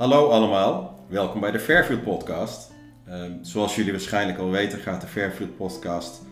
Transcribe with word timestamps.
Hallo 0.00 0.28
allemaal, 0.28 1.04
welkom 1.08 1.40
bij 1.40 1.50
de 1.50 1.60
Fairfield 1.60 2.02
Podcast. 2.02 2.72
Ehm, 3.06 3.32
zoals 3.42 3.74
jullie 3.76 3.92
waarschijnlijk 3.92 4.38
al 4.38 4.50
weten 4.50 4.78
gaat 4.78 5.00
de 5.00 5.06
Fairfield 5.06 5.56
Podcast 5.56 6.22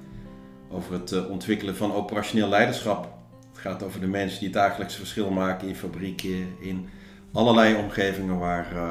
over 0.71 0.93
het 0.93 1.13
eh, 1.13 1.31
ontwikkelen 1.31 1.77
van 1.77 1.93
operationeel 1.93 2.49
leiderschap. 2.49 3.19
Het 3.49 3.59
gaat 3.59 3.83
over 3.83 4.01
de 4.01 4.07
mensen 4.07 4.39
die 4.39 4.49
het 4.49 4.57
dagelijkse 4.57 4.99
verschil 4.99 5.31
maken 5.31 5.69
in 5.69 5.75
fabrieken, 5.75 6.47
in 6.61 6.89
allerlei 7.33 7.75
omgevingen 7.77 8.39
waar 8.39 8.73
uh, 8.73 8.91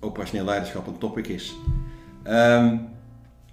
operationeel 0.00 0.44
leiderschap 0.44 0.86
een 0.86 0.98
topic 0.98 1.26
is. 1.26 1.54
Ehm, 2.22 2.76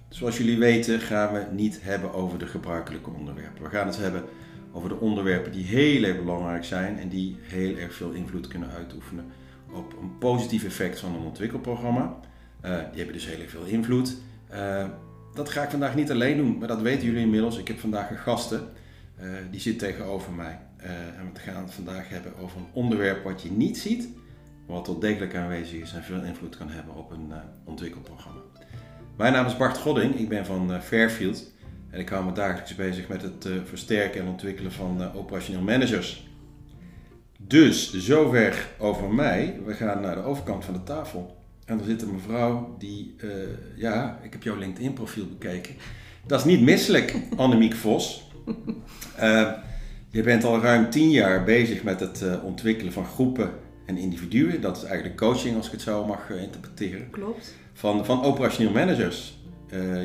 zoals 0.08 0.36
jullie 0.36 0.58
weten 0.58 1.00
gaan 1.00 1.32
we 1.32 1.46
niet 1.50 1.78
hebben 1.82 2.12
over 2.12 2.38
de 2.38 2.46
gebruikelijke 2.46 3.10
onderwerpen. 3.10 3.62
We 3.62 3.70
gaan 3.70 3.86
het 3.86 3.96
hebben 3.96 4.24
over 4.72 4.88
de 4.88 5.00
onderwerpen 5.00 5.52
die 5.52 5.64
heel 5.64 6.02
erg 6.02 6.16
belangrijk 6.18 6.64
zijn 6.64 6.98
en 6.98 7.08
die 7.08 7.36
heel 7.42 7.76
erg 7.76 7.94
veel 7.94 8.10
invloed 8.10 8.46
kunnen 8.46 8.70
uitoefenen 8.70 9.24
op 9.74 9.92
een 10.00 10.18
positief 10.18 10.64
effect 10.64 10.98
van 10.98 11.14
een 11.14 11.24
ontwikkelprogramma. 11.24 12.16
Uh, 12.64 12.70
die 12.70 12.96
hebben 12.96 13.12
dus 13.12 13.26
heel 13.26 13.48
veel 13.48 13.64
invloed. 13.64 14.16
Uh, 14.52 14.86
dat 15.34 15.48
ga 15.48 15.62
ik 15.62 15.70
vandaag 15.70 15.94
niet 15.94 16.10
alleen 16.10 16.36
doen, 16.36 16.58
maar 16.58 16.68
dat 16.68 16.80
weten 16.80 17.06
jullie 17.06 17.20
inmiddels. 17.20 17.58
Ik 17.58 17.68
heb 17.68 17.78
vandaag 17.78 18.10
een 18.10 18.18
gasten, 18.18 18.68
uh, 19.20 19.26
die 19.50 19.60
zit 19.60 19.78
tegenover 19.78 20.32
mij. 20.32 20.58
en 20.76 21.30
we 21.32 21.40
gaan 21.40 21.62
het 21.62 21.74
vandaag 21.74 22.08
hebben 22.08 22.36
over 22.36 22.58
een 22.58 22.66
onderwerp 22.72 23.24
wat 23.24 23.42
je 23.42 23.50
niet 23.50 23.78
ziet, 23.78 24.08
maar 24.66 24.76
wat 24.76 24.86
wel 24.86 24.98
degelijk 24.98 25.34
aanwezig 25.34 25.80
is 25.80 25.92
en 25.92 26.02
veel 26.02 26.22
invloed 26.22 26.56
kan 26.56 26.68
hebben 26.68 26.94
op 26.94 27.10
een 27.10 27.32
ontwikkelprogramma. 27.64 28.40
Mijn 29.16 29.32
naam 29.32 29.46
is 29.46 29.56
Bart 29.56 29.78
Godding, 29.78 30.14
ik 30.14 30.28
ben 30.28 30.46
van 30.46 30.82
Fairfield 30.82 31.52
en 31.90 32.00
ik 32.00 32.08
hou 32.08 32.24
me 32.24 32.32
dagelijks 32.32 32.74
bezig 32.74 33.08
met 33.08 33.22
het 33.22 33.48
versterken 33.64 34.20
en 34.20 34.28
ontwikkelen 34.28 34.72
van 34.72 35.12
operationeel 35.12 35.62
managers. 35.62 36.28
Dus 37.38 37.94
zover 37.94 38.68
over 38.78 39.14
mij. 39.14 39.60
We 39.64 39.74
gaan 39.74 40.00
naar 40.00 40.14
de 40.14 40.22
overkant 40.22 40.64
van 40.64 40.74
de 40.74 40.82
tafel. 40.82 41.36
En 41.64 41.78
er 41.78 41.84
zit 41.84 42.02
een 42.02 42.12
mevrouw 42.12 42.76
die, 42.78 43.14
uh, 43.24 43.30
ja, 43.76 44.20
ik 44.22 44.32
heb 44.32 44.42
jouw 44.42 44.56
LinkedIn 44.56 44.92
profiel 44.92 45.26
bekeken. 45.28 45.74
Dat 46.26 46.38
is 46.38 46.44
niet 46.44 46.60
misselijk, 46.60 47.16
Annemiek 47.36 47.74
Vos. 47.74 48.30
Uh, 49.20 49.52
je 50.10 50.22
bent 50.22 50.44
al 50.44 50.60
ruim 50.60 50.90
tien 50.90 51.10
jaar 51.10 51.44
bezig 51.44 51.82
met 51.82 52.00
het 52.00 52.20
uh, 52.22 52.44
ontwikkelen 52.44 52.92
van 52.92 53.04
groepen 53.04 53.50
en 53.86 53.96
individuen. 53.96 54.60
Dat 54.60 54.76
is 54.76 54.82
eigenlijk 54.82 55.16
coaching, 55.16 55.56
als 55.56 55.66
ik 55.66 55.72
het 55.72 55.80
zo 55.80 56.04
mag 56.04 56.30
interpreteren. 56.30 57.10
Klopt. 57.10 57.54
Van, 57.72 58.04
van 58.04 58.22
operationeel 58.22 58.72
managers. 58.72 59.38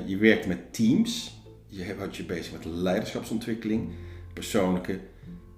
je 0.05 0.17
werkt 0.17 0.47
met 0.47 0.73
teams. 0.73 1.38
Je 1.67 1.95
houdt 1.97 2.16
je 2.16 2.23
bezig 2.23 2.52
met 2.52 2.66
leiderschapsontwikkeling, 2.66 3.89
persoonlijke 4.33 5.00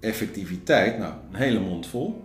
effectiviteit, 0.02 0.98
nou, 0.98 1.14
een 1.30 1.38
hele 1.38 1.60
mond 1.60 1.86
vol. 1.86 2.24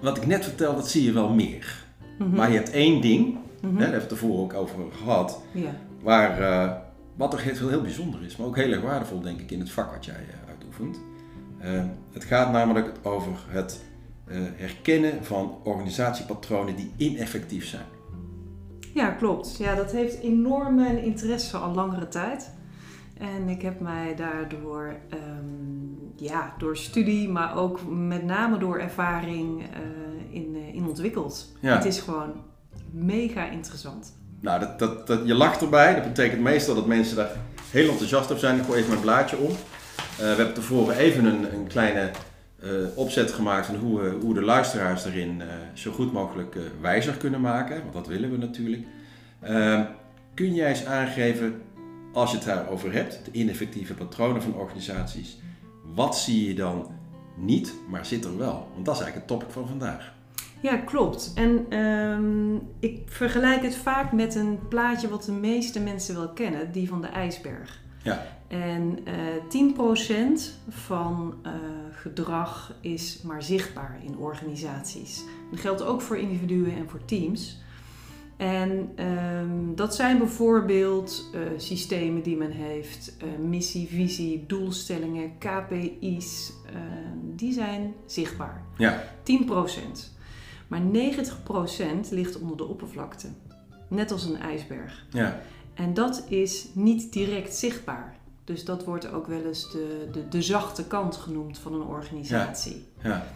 Wat 0.00 0.16
ik 0.16 0.26
net 0.26 0.44
vertelde, 0.44 0.76
dat 0.76 0.88
zie 0.88 1.04
je 1.04 1.12
wel 1.12 1.28
meer. 1.28 1.84
Mhm. 2.18 2.30
Maar 2.30 2.50
je 2.50 2.56
hebt 2.56 2.70
één 2.70 3.00
ding, 3.00 3.26
mm 3.26 3.38
-hmm. 3.60 3.70
hè, 3.70 3.72
daar 3.72 3.80
hebben 3.80 3.96
we 3.96 4.02
het 4.02 4.10
ervoor 4.10 4.38
ook 4.38 4.54
over 4.54 4.78
gehad, 4.92 5.40
ja. 5.52 5.74
waar, 6.02 6.40
uh, 6.40 6.72
wat 7.16 7.30
toch 7.30 7.42
heel, 7.42 7.68
heel 7.68 7.82
bijzonder 7.82 8.22
is, 8.22 8.36
maar 8.36 8.46
ook 8.46 8.56
heel 8.56 8.72
erg 8.72 8.82
waardevol, 8.82 9.20
denk 9.20 9.40
ik, 9.40 9.50
in 9.50 9.60
het 9.60 9.70
vak 9.70 9.92
wat 9.92 10.04
jij 10.04 10.14
uh, 10.14 10.48
uitoefent. 10.48 11.00
Uh, 11.64 11.84
het 12.12 12.24
gaat 12.24 12.52
namelijk 12.52 12.92
over 13.02 13.32
het 13.48 13.80
herkennen 14.54 15.24
van 15.24 15.58
organisatiepatronen 15.62 16.76
die 16.76 16.92
ineffectief 16.96 17.66
zijn. 17.66 17.84
Ja, 18.94 19.10
klopt. 19.10 19.56
Ja, 19.58 19.74
dat 19.74 19.92
heeft 19.92 20.20
enorme 20.20 21.04
interesse 21.04 21.56
al 21.56 21.74
langere 21.74 22.08
tijd. 22.08 22.50
En 23.20 23.48
ik 23.48 23.62
heb 23.62 23.80
mij 23.80 24.14
daardoor 24.16 24.94
um, 25.12 26.12
ja, 26.16 26.54
door 26.58 26.76
studie, 26.76 27.28
maar 27.28 27.56
ook 27.56 27.80
met 27.88 28.24
name 28.24 28.58
door 28.58 28.78
ervaring 28.78 29.60
uh, 29.60 30.34
in, 30.34 30.54
uh, 30.54 30.74
in 30.74 30.86
ontwikkeld. 30.86 31.52
Ja. 31.60 31.74
Het 31.74 31.84
is 31.84 32.00
gewoon 32.00 32.32
mega 32.90 33.50
interessant. 33.50 34.16
Nou, 34.40 34.60
dat, 34.60 34.78
dat, 34.78 35.06
dat, 35.06 35.20
je 35.24 35.34
lacht 35.34 35.62
erbij. 35.62 35.94
Dat 35.94 36.04
betekent 36.04 36.40
meestal 36.40 36.74
dat 36.74 36.86
mensen 36.86 37.16
daar 37.16 37.30
heel 37.70 37.90
enthousiast 37.90 38.30
op 38.30 38.38
zijn. 38.38 38.58
Ik 38.58 38.64
gooi 38.64 38.78
even 38.78 38.90
mijn 38.90 39.02
blaadje 39.02 39.36
om. 39.36 39.50
Uh, 39.50 40.16
we 40.16 40.24
hebben 40.24 40.54
tevoren 40.54 40.96
even 40.96 41.24
een, 41.24 41.54
een 41.54 41.66
kleine 41.66 42.10
opzet 42.94 43.32
gemaakt 43.32 43.66
van 43.66 43.74
hoe, 43.74 44.10
hoe 44.20 44.34
de 44.34 44.42
luisteraars 44.42 45.04
erin 45.04 45.42
zo 45.74 45.92
goed 45.92 46.12
mogelijk 46.12 46.56
wijzer 46.80 47.16
kunnen 47.16 47.40
maken. 47.40 47.80
Want 47.80 47.92
dat 47.92 48.06
willen 48.06 48.30
we 48.30 48.36
natuurlijk. 48.36 48.82
kun 50.34 50.54
jij 50.54 50.68
eens 50.68 50.84
aangeven 50.84 51.62
als 52.12 52.30
je 52.30 52.36
het 52.36 52.46
daarover 52.46 52.92
hebt, 52.92 53.24
de 53.24 53.30
ineffectieve 53.30 53.94
patronen 53.94 54.42
van 54.42 54.54
organisaties, 54.54 55.38
wat 55.94 56.18
zie 56.18 56.48
je 56.48 56.54
dan 56.54 56.86
niet, 57.36 57.74
maar 57.88 58.06
zit 58.06 58.24
er 58.24 58.38
wel? 58.38 58.68
Want 58.72 58.84
dat 58.84 58.94
is 58.94 59.00
eigenlijk 59.00 59.14
het 59.14 59.26
topic 59.26 59.50
van 59.50 59.68
vandaag. 59.68 60.12
Ja, 60.62 60.76
klopt. 60.76 61.32
En 61.34 61.78
um, 61.78 62.68
ik 62.80 63.00
vergelijk 63.06 63.62
het 63.62 63.76
vaak 63.76 64.12
met 64.12 64.34
een 64.34 64.58
plaatje 64.68 65.08
wat 65.08 65.24
de 65.24 65.32
meeste 65.32 65.80
mensen 65.80 66.14
wel 66.14 66.28
kennen, 66.28 66.72
die 66.72 66.88
van 66.88 67.00
de 67.00 67.06
ijsberg. 67.06 67.80
Ja. 68.02 68.26
En 68.48 68.98
uh, 69.52 70.36
10% 70.38 70.42
van 70.68 71.34
uh, 71.46 71.52
gedrag 71.92 72.74
is 72.80 73.22
maar 73.22 73.42
zichtbaar 73.42 73.98
in 74.04 74.18
organisaties. 74.18 75.24
Dat 75.50 75.60
geldt 75.60 75.82
ook 75.82 76.00
voor 76.00 76.18
individuen 76.18 76.76
en 76.76 76.88
voor 76.88 77.04
teams. 77.04 77.58
En 78.40 78.92
um, 79.06 79.74
dat 79.74 79.94
zijn 79.94 80.18
bijvoorbeeld 80.18 81.30
uh, 81.34 81.40
systemen 81.56 82.22
die 82.22 82.36
men 82.36 82.50
heeft, 82.50 83.16
uh, 83.24 83.48
missie, 83.48 83.88
visie, 83.88 84.44
doelstellingen, 84.46 85.38
KPI's, 85.38 86.52
uh, 86.66 86.80
die 87.36 87.52
zijn 87.52 87.94
zichtbaar. 88.06 88.64
Ja. 88.76 89.02
10%. 89.24 89.32
Maar 90.68 90.80
90% 90.80 92.08
ligt 92.10 92.40
onder 92.40 92.56
de 92.56 92.64
oppervlakte, 92.64 93.28
net 93.88 94.10
als 94.10 94.24
een 94.24 94.40
ijsberg. 94.40 95.06
Ja. 95.10 95.40
En 95.74 95.94
dat 95.94 96.24
is 96.28 96.68
niet 96.72 97.12
direct 97.12 97.54
zichtbaar. 97.54 98.16
Dus 98.44 98.64
dat 98.64 98.84
wordt 98.84 99.12
ook 99.12 99.26
wel 99.26 99.44
eens 99.44 99.70
de, 99.72 100.08
de, 100.12 100.28
de 100.28 100.42
zachte 100.42 100.86
kant 100.86 101.16
genoemd 101.16 101.58
van 101.58 101.74
een 101.74 101.86
organisatie. 101.86 102.84
Ja. 103.02 103.08
ja. 103.10 103.26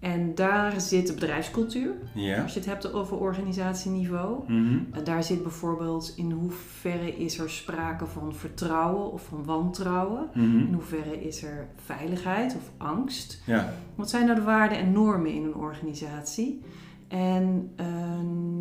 En 0.00 0.34
daar 0.34 0.80
zit 0.80 1.06
de 1.06 1.12
bedrijfscultuur. 1.12 1.94
Ja. 2.14 2.42
Als 2.42 2.52
je 2.52 2.58
het 2.58 2.68
hebt 2.68 2.92
over 2.92 3.16
organisatieniveau. 3.16 4.44
En 4.46 5.04
daar 5.04 5.22
zit 5.22 5.42
bijvoorbeeld 5.42 6.12
in 6.16 6.30
hoeverre 6.30 7.16
is 7.16 7.38
er 7.38 7.50
sprake 7.50 8.06
van 8.06 8.34
vertrouwen 8.34 9.12
of 9.12 9.24
van 9.24 9.44
wantrouwen. 9.44 10.28
Mm 10.34 10.58
In 10.58 10.72
hoeverre 10.72 11.22
is 11.22 11.42
er 11.42 11.66
veiligheid 11.84 12.54
of 12.54 12.70
angst. 12.76 13.42
Ja. 13.46 13.72
Wat 13.94 14.10
zijn 14.10 14.24
nou 14.24 14.38
de 14.38 14.44
waarden 14.44 14.78
en 14.78 14.92
normen 14.92 15.32
in 15.32 15.44
een 15.44 15.54
organisatie? 15.54 16.62
En, 17.08 17.70
uh, 17.80 17.86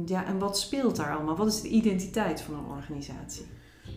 ja, 0.06 0.26
en 0.26 0.38
wat 0.38 0.60
speelt 0.60 0.96
daar 0.96 1.16
allemaal? 1.16 1.36
Wat 1.36 1.48
is 1.48 1.62
de 1.62 1.70
identiteit 1.70 2.42
van 2.42 2.54
een 2.54 2.76
organisatie? 2.78 3.46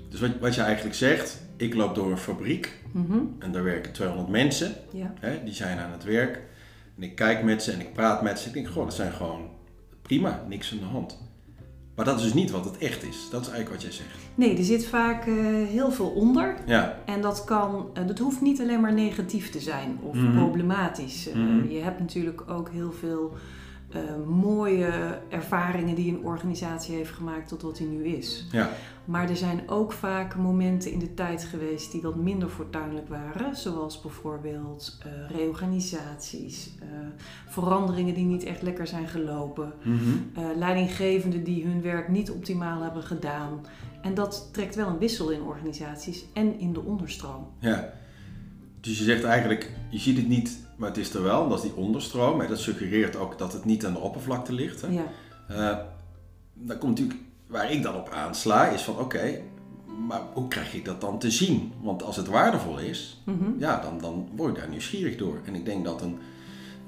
Dus 0.08 0.20
wat, 0.20 0.30
wat 0.40 0.54
je 0.54 0.60
eigenlijk 0.60 0.96
zegt, 0.96 1.42
ik 1.56 1.74
loop 1.74 1.94
door 1.94 2.10
een 2.10 2.18
fabriek 2.18 2.82
mm 2.92 3.34
en 3.38 3.52
daar 3.52 3.64
werken 3.64 3.92
200 3.92 4.28
mensen. 4.28 4.74
Ja. 4.92 5.14
Hè, 5.20 5.44
die 5.44 5.54
zijn 5.54 5.78
aan 5.78 5.92
het 5.92 6.04
werk. 6.04 6.48
En 7.00 7.06
ik 7.06 7.14
kijk 7.14 7.42
met 7.42 7.62
ze 7.62 7.72
en 7.72 7.80
ik 7.80 7.92
praat 7.92 8.22
met 8.22 8.38
ze. 8.38 8.48
Ik 8.48 8.54
denk, 8.54 8.68
goh, 8.68 8.84
dat 8.84 8.94
zijn 8.94 9.12
gewoon 9.12 9.48
prima, 10.02 10.44
niks 10.48 10.72
aan 10.72 10.78
de 10.78 10.84
hand. 10.84 11.18
Maar 11.94 12.04
dat 12.04 12.16
is 12.16 12.22
dus 12.22 12.34
niet 12.34 12.50
wat 12.50 12.64
het 12.64 12.78
echt 12.78 13.02
is. 13.04 13.28
Dat 13.30 13.40
is 13.40 13.48
eigenlijk 13.48 13.70
wat 13.70 13.82
jij 13.82 13.92
zegt. 13.92 14.18
Nee, 14.34 14.56
er 14.56 14.64
zit 14.64 14.86
vaak 14.86 15.26
uh, 15.26 15.66
heel 15.66 15.90
veel 15.92 16.08
onder. 16.08 16.54
Ja. 16.66 16.98
En 17.06 17.20
dat 17.20 17.44
kan, 17.44 17.86
uh, 17.98 18.06
dat 18.06 18.18
hoeft 18.18 18.40
niet 18.40 18.60
alleen 18.60 18.80
maar 18.80 18.92
negatief 18.92 19.50
te 19.50 19.60
zijn 19.60 19.98
of 20.02 20.14
Mhm. 20.14 20.36
problematisch. 20.36 21.28
Uh, 21.28 21.34
Mhm. 21.34 21.68
Je 21.72 21.78
hebt 21.80 22.00
natuurlijk 22.00 22.50
ook 22.50 22.70
heel 22.70 22.92
veel 22.92 23.34
mooie 24.26 25.18
ervaringen 25.28 25.94
die 25.94 26.12
een 26.12 26.24
organisatie 26.24 26.94
heeft 26.94 27.10
gemaakt 27.10 27.48
tot 27.48 27.62
wat 27.62 27.76
die 27.76 27.86
nu 27.86 28.04
is. 28.04 28.46
Ja. 28.52 28.70
Maar 29.04 29.28
er 29.28 29.36
zijn 29.36 29.68
ook 29.68 29.92
vaak 29.92 30.36
momenten 30.36 30.92
in 30.92 30.98
de 30.98 31.14
tijd 31.14 31.44
geweest 31.44 31.92
die 31.92 32.02
wat 32.02 32.16
minder 32.16 32.48
fortuinlijk 32.48 33.08
waren. 33.08 33.56
Zoals 33.56 34.00
bijvoorbeeld 34.00 34.98
eh, 35.02 35.36
reorganisaties, 35.36 36.70
eh, 36.80 36.88
veranderingen 37.48 38.14
die 38.14 38.24
niet 38.24 38.44
echt 38.44 38.62
lekker 38.62 38.86
zijn 38.86 39.08
gelopen, 39.08 39.72
eh, 40.34 40.44
leidinggevenden 40.56 41.44
die 41.44 41.66
hun 41.66 41.82
werk 41.82 42.08
niet 42.08 42.30
optimaal 42.30 42.82
hebben 42.82 43.02
gedaan. 43.02 43.66
En 44.02 44.14
dat 44.14 44.48
trekt 44.52 44.74
wel 44.74 44.88
een 44.88 44.98
wissel 44.98 45.30
in 45.30 45.42
organisaties 45.42 46.24
en 46.32 46.58
in 46.58 46.72
de 46.72 46.80
onderstroom. 46.80 47.46
Ja. 47.58 47.92
Dus 48.80 48.98
je 48.98 49.04
zegt 49.04 49.24
eigenlijk, 49.24 49.70
je 49.88 49.98
ziet 49.98 50.16
het 50.16 50.28
niet, 50.28 50.58
maar 50.80 50.88
het 50.88 50.98
is 50.98 51.14
er 51.14 51.22
wel. 51.22 51.48
Dat 51.48 51.58
is 51.58 51.64
die 51.64 51.76
onderstroom. 51.76 52.46
Dat 52.48 52.58
suggereert 52.58 53.16
ook 53.16 53.38
dat 53.38 53.52
het 53.52 53.64
niet 53.64 53.86
aan 53.86 53.92
de 53.92 53.98
oppervlakte 53.98 54.52
ligt. 54.52 54.80
Hè. 54.80 54.88
Ja. 54.88 55.02
Eh, 55.48 55.78
dan 56.54 56.78
komt 56.78 56.98
natuurlijk, 56.98 57.20
waar 57.46 57.72
ik 57.72 57.82
dan 57.82 57.94
op 57.94 58.08
aansla, 58.08 58.66
is 58.68 58.82
van 58.82 58.98
oké, 58.98 59.40
maar 60.08 60.20
hoe 60.32 60.48
krijg 60.48 60.74
ik 60.74 60.84
dat 60.84 61.00
dan 61.00 61.18
te 61.18 61.30
zien? 61.30 61.72
Want 61.82 62.02
als 62.02 62.16
het 62.16 62.26
waardevol 62.26 62.78
is, 62.78 63.22
Mhm. 63.24 63.50
ja, 63.58 63.80
dan, 63.80 63.98
dan 64.00 64.28
word 64.36 64.50
ik 64.54 64.60
daar 64.60 64.68
nieuwsgierig 64.70 65.16
door. 65.16 65.38
En 65.44 65.54
ik 65.54 65.64
denk 65.64 65.84
dat 65.84 66.02
een 66.02 66.18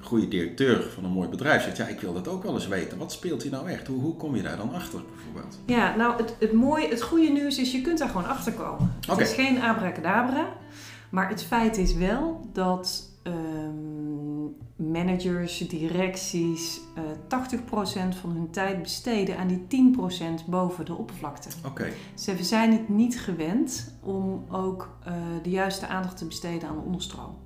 goede 0.01 0.27
directeur 0.27 0.83
van 0.93 1.03
een 1.03 1.11
mooi 1.11 1.29
bedrijf 1.29 1.63
zegt, 1.63 1.77
ja, 1.77 1.85
ik 1.87 1.99
wil 2.01 2.13
dat 2.13 2.27
ook 2.27 2.43
wel 2.43 2.53
eens 2.53 2.67
weten. 2.67 2.97
Wat 2.97 3.11
speelt 3.11 3.43
hier 3.43 3.51
nou 3.51 3.69
echt? 3.69 3.87
Hoe, 3.87 4.01
hoe 4.01 4.15
kom 4.15 4.35
je 4.35 4.41
daar 4.41 4.57
dan 4.57 4.73
achter 4.73 4.99
bijvoorbeeld? 5.15 5.59
Ja, 5.65 5.95
nou 5.95 6.15
het, 6.17 6.35
het 6.39 6.53
mooie, 6.53 6.87
het 6.87 7.01
goede 7.01 7.29
nieuws 7.29 7.57
is, 7.59 7.71
je 7.71 7.81
kunt 7.81 7.97
daar 7.97 8.09
gewoon 8.09 8.27
achter 8.27 8.53
komen. 8.53 8.93
Het 9.07 9.19
is 9.19 9.33
geen 9.33 9.61
abracadabra, 9.61 10.45
maar 11.09 11.29
het 11.29 11.43
feit 11.43 11.77
is 11.77 11.93
wel 11.95 12.49
dat 12.53 13.11
ehm, 13.23 13.35
managers, 14.75 15.57
directies 15.57 16.81
uh, 16.97 17.03
80% 18.13 18.17
van 18.19 18.31
hun 18.31 18.49
tijd 18.51 18.81
besteden 18.81 19.37
aan 19.37 19.47
die 19.47 19.93
10% 20.43 20.45
boven 20.45 20.85
de 20.85 20.95
oppervlakte. 20.95 21.49
Oké. 21.65 21.91
Ze 22.15 22.43
zijn 22.43 22.71
het 22.71 22.89
niet 22.89 23.19
gewend 23.19 23.95
om 24.01 24.45
ook 24.49 24.97
uh, 25.07 25.13
de 25.43 25.49
juiste 25.49 25.87
aandacht 25.87 26.17
te 26.17 26.25
besteden 26.25 26.69
aan 26.69 26.75
de 26.75 26.81
onderstroom. 26.81 27.37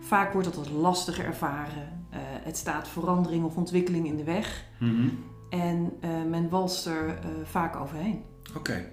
Vaak 0.00 0.32
wordt 0.32 0.48
dat 0.48 0.58
als 0.58 0.70
lastig 0.70 1.18
ervaren. 1.18 2.06
Uh, 2.12 2.18
het 2.22 2.56
staat 2.56 2.88
verandering 2.88 3.44
of 3.44 3.56
ontwikkeling 3.56 4.06
in 4.06 4.16
de 4.16 4.24
weg. 4.24 4.64
Mhm. 4.78 5.08
En 5.50 5.92
men 6.30 6.48
walst 6.48 6.86
er 6.86 7.18
vaak 7.44 7.76
overheen. 7.76 8.22
Oké. 8.56 8.88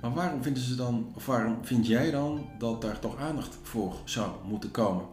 Maar 0.00 0.14
waarom 0.14 0.42
vinden 0.42 0.62
ze 0.62 0.74
dan, 0.74 1.12
of 1.14 1.26
waarom 1.26 1.58
vind 1.62 1.86
jij 1.86 2.10
dan 2.10 2.46
dat 2.58 2.82
daar 2.82 2.98
toch 2.98 3.16
aandacht 3.16 3.58
voor 3.62 3.94
zou 4.04 4.30
moeten 4.48 4.70
komen? 4.70 5.04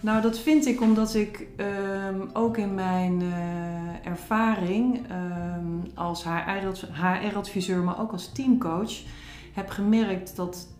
Nou, 0.00 0.22
dat 0.22 0.38
vind 0.38 0.66
ik 0.66 0.80
omdat 0.80 1.14
ik 1.14 1.46
um, 1.56 2.30
ook 2.32 2.56
in 2.56 2.74
mijn 2.74 3.20
uh, 3.20 4.06
ervaring 4.06 5.06
um, 5.10 5.82
als 5.94 6.24
HR-adviseur, 6.92 7.82
maar 7.82 8.00
ook 8.00 8.12
als 8.12 8.32
teamcoach, 8.32 8.92
heb 9.52 9.70
gemerkt 9.70 10.36
dat 10.36 10.68
80% 10.72 10.74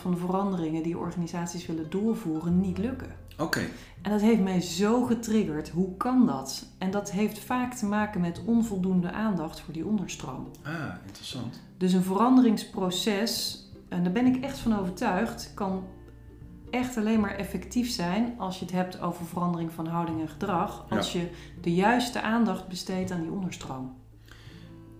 van 0.00 0.10
de 0.10 0.16
veranderingen 0.16 0.82
die 0.82 0.98
organisaties 0.98 1.66
willen 1.66 1.90
doorvoeren 1.90 2.60
niet 2.60 2.78
lukken. 2.78 3.10
Oké. 3.32 3.42
Okay. 3.42 3.68
En 4.02 4.10
dat 4.10 4.20
heeft 4.20 4.40
mij 4.40 4.60
zo 4.60 5.04
getriggerd. 5.04 5.68
Hoe 5.68 5.96
kan 5.96 6.26
dat? 6.26 6.66
En 6.78 6.90
dat 6.90 7.10
heeft 7.10 7.38
vaak 7.38 7.74
te 7.74 7.86
maken 7.86 8.20
met 8.20 8.42
onvoldoende 8.44 9.12
aandacht 9.12 9.60
voor 9.60 9.74
die 9.74 9.86
onderstroom. 9.86 10.50
Ah, 10.62 10.72
interessant. 11.06 11.60
Dus 11.76 11.92
een 11.92 12.02
veranderingsproces, 12.02 13.62
en 13.88 14.02
daar 14.02 14.12
ben 14.12 14.26
ik 14.26 14.44
echt 14.44 14.58
van 14.58 14.78
overtuigd, 14.78 15.50
kan 15.54 15.84
echt 16.70 16.96
alleen 16.96 17.20
maar 17.20 17.36
effectief 17.36 17.90
zijn 17.90 18.34
als 18.38 18.58
je 18.58 18.64
het 18.64 18.74
hebt 18.74 19.00
over 19.00 19.26
verandering 19.26 19.72
van 19.72 19.86
houding 19.86 20.20
en 20.20 20.28
gedrag. 20.28 20.86
Als 20.88 21.12
ja. 21.12 21.20
je 21.20 21.28
de 21.60 21.74
juiste 21.74 22.20
aandacht 22.20 22.68
besteedt 22.68 23.10
aan 23.10 23.20
die 23.20 23.30
onderstroom. 23.30 23.96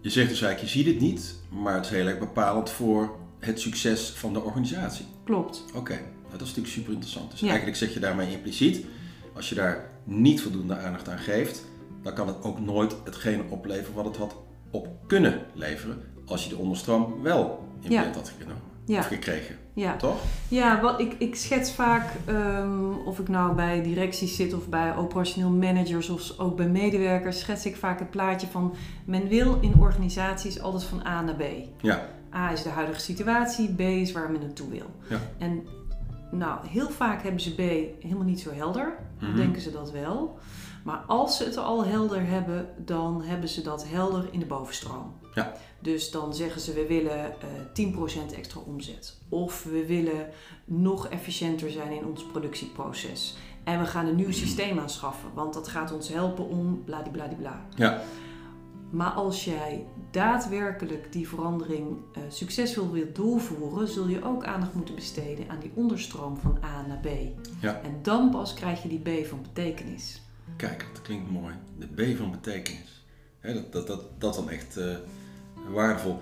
Je 0.00 0.10
zegt 0.10 0.28
dus 0.28 0.42
eigenlijk, 0.42 0.72
je 0.72 0.78
ziet 0.78 0.92
het 0.92 1.00
niet, 1.00 1.34
maar 1.48 1.74
het 1.74 1.84
is 1.84 1.90
heel 1.90 2.06
erg 2.06 2.18
bepalend 2.18 2.70
voor 2.70 3.16
het 3.38 3.60
succes 3.60 4.10
van 4.10 4.32
de 4.32 4.40
organisatie. 4.40 5.06
Klopt. 5.24 5.64
Oké, 5.68 5.78
okay. 5.78 5.96
nou, 5.96 6.30
dat 6.30 6.40
is 6.40 6.46
natuurlijk 6.46 6.74
super 6.74 6.92
interessant. 6.92 7.30
Dus 7.30 7.40
ja. 7.40 7.46
eigenlijk 7.46 7.76
zeg 7.76 7.94
je 7.94 8.00
daarmee 8.00 8.32
impliciet, 8.32 8.86
als 9.34 9.48
je 9.48 9.54
daar 9.54 9.90
niet 10.04 10.42
voldoende 10.42 10.76
aandacht 10.76 11.08
aan 11.08 11.18
geeft, 11.18 11.64
dan 12.02 12.14
kan 12.14 12.26
het 12.26 12.42
ook 12.42 12.60
nooit 12.60 12.96
hetgene 13.04 13.42
opleveren 13.48 13.94
wat 13.94 14.04
het 14.04 14.16
had 14.16 14.36
op 14.70 14.88
kunnen 15.06 15.46
leveren 15.54 16.02
als 16.26 16.44
je 16.44 16.48
de 16.48 16.56
onderstroom 16.56 17.22
wel 17.22 17.68
in 17.80 17.88
beeld 17.88 18.14
had 18.14 18.32
genomen 18.38 18.67
ja. 18.94 19.02
gekregen. 19.02 19.56
Ja. 19.72 19.96
Toch? 19.96 20.20
Ja, 20.48 20.80
wat 20.80 21.00
ik, 21.00 21.14
ik 21.18 21.34
schets 21.34 21.72
vaak, 21.72 22.10
um, 22.28 22.92
of 23.04 23.18
ik 23.18 23.28
nou 23.28 23.54
bij 23.54 23.82
directies 23.82 24.36
zit 24.36 24.54
of 24.54 24.68
bij 24.68 24.96
operationeel 24.96 25.50
managers 25.50 26.08
of 26.08 26.38
ook 26.38 26.56
bij 26.56 26.68
medewerkers, 26.68 27.38
schets 27.38 27.66
ik 27.66 27.76
vaak 27.76 27.98
het 27.98 28.10
plaatje 28.10 28.46
van 28.46 28.74
men 29.04 29.28
wil 29.28 29.58
in 29.60 29.74
organisaties 29.80 30.60
altijd 30.60 30.84
van 30.84 31.06
A 31.06 31.22
naar 31.22 31.34
B. 31.34 31.42
Ja. 31.80 32.08
A 32.34 32.52
is 32.52 32.62
de 32.62 32.68
huidige 32.68 33.00
situatie, 33.00 33.74
B 33.74 33.80
is 33.80 34.12
waar 34.12 34.30
men 34.30 34.40
naartoe 34.40 34.68
wil. 34.70 34.90
Ja. 35.08 35.20
En 35.38 35.66
nou, 36.30 36.66
heel 36.68 36.90
vaak 36.90 37.22
hebben 37.22 37.40
ze 37.40 37.54
B 37.54 37.58
helemaal 38.02 38.24
niet 38.24 38.40
zo 38.40 38.52
helder. 38.52 38.96
Dan 39.20 39.28
Mhm. 39.28 39.38
denken 39.38 39.62
ze 39.62 39.70
dat 39.70 39.90
wel. 39.90 40.38
Maar 40.84 41.04
als 41.06 41.36
ze 41.36 41.44
het 41.44 41.56
al 41.56 41.84
helder 41.84 42.26
hebben, 42.26 42.68
dan 42.76 43.22
hebben 43.22 43.48
ze 43.48 43.62
dat 43.62 43.88
helder 43.88 44.28
in 44.30 44.40
de 44.40 44.46
bovenstroom. 44.46 45.14
Ja. 45.34 45.52
Dus 45.80 46.10
dan 46.10 46.34
zeggen 46.34 46.60
ze 46.60 46.72
we 46.72 46.86
willen 46.86 47.32
uh, 47.74 47.94
10% 48.30 48.34
extra 48.34 48.60
omzet. 48.60 49.16
Of 49.28 49.64
we 49.64 49.86
willen 49.86 50.28
nog 50.64 51.08
efficiënter 51.08 51.70
zijn 51.70 51.92
in 51.92 52.06
ons 52.06 52.24
productieproces. 52.24 53.36
En 53.64 53.78
we 53.78 53.86
gaan 53.86 54.06
een 54.06 54.16
nieuw 54.16 54.32
systeem 54.32 54.78
aanschaffen, 54.78 55.28
want 55.34 55.54
dat 55.54 55.68
gaat 55.68 55.92
ons 55.92 56.08
helpen 56.08 56.48
om 56.48 56.84
bladibladibla. 56.84 57.66
Ja. 57.74 58.02
Maar 58.90 59.10
als 59.10 59.44
jij 59.44 59.86
daadwerkelijk 60.10 61.12
die 61.12 61.28
verandering 61.28 61.88
uh, 61.88 62.22
succesvol 62.28 62.90
wilt 62.90 63.16
doorvoeren, 63.16 63.88
zul 63.88 64.08
je 64.08 64.24
ook 64.24 64.44
aandacht 64.44 64.74
moeten 64.74 64.94
besteden 64.94 65.48
aan 65.48 65.60
die 65.60 65.72
onderstroom 65.74 66.36
van 66.36 66.58
A 66.64 66.86
naar 66.86 67.00
B. 67.00 67.08
Ja. 67.60 67.80
En 67.80 67.98
dan 68.02 68.30
pas 68.30 68.54
krijg 68.54 68.82
je 68.82 68.88
die 68.88 69.00
B 69.00 69.26
van 69.26 69.42
betekenis. 69.42 70.22
Kijk, 70.58 70.86
dat 70.92 71.02
klinkt 71.02 71.30
mooi. 71.30 71.54
De 71.78 71.86
B 71.86 72.16
van 72.16 72.30
betekenis. 72.30 73.04
He, 73.40 73.54
dat, 73.54 73.72
dat, 73.72 73.86
dat, 73.86 74.20
dat 74.20 74.34
dan 74.34 74.50
echt 74.50 74.78
uh, 74.78 74.94
waardevol. 75.74 76.18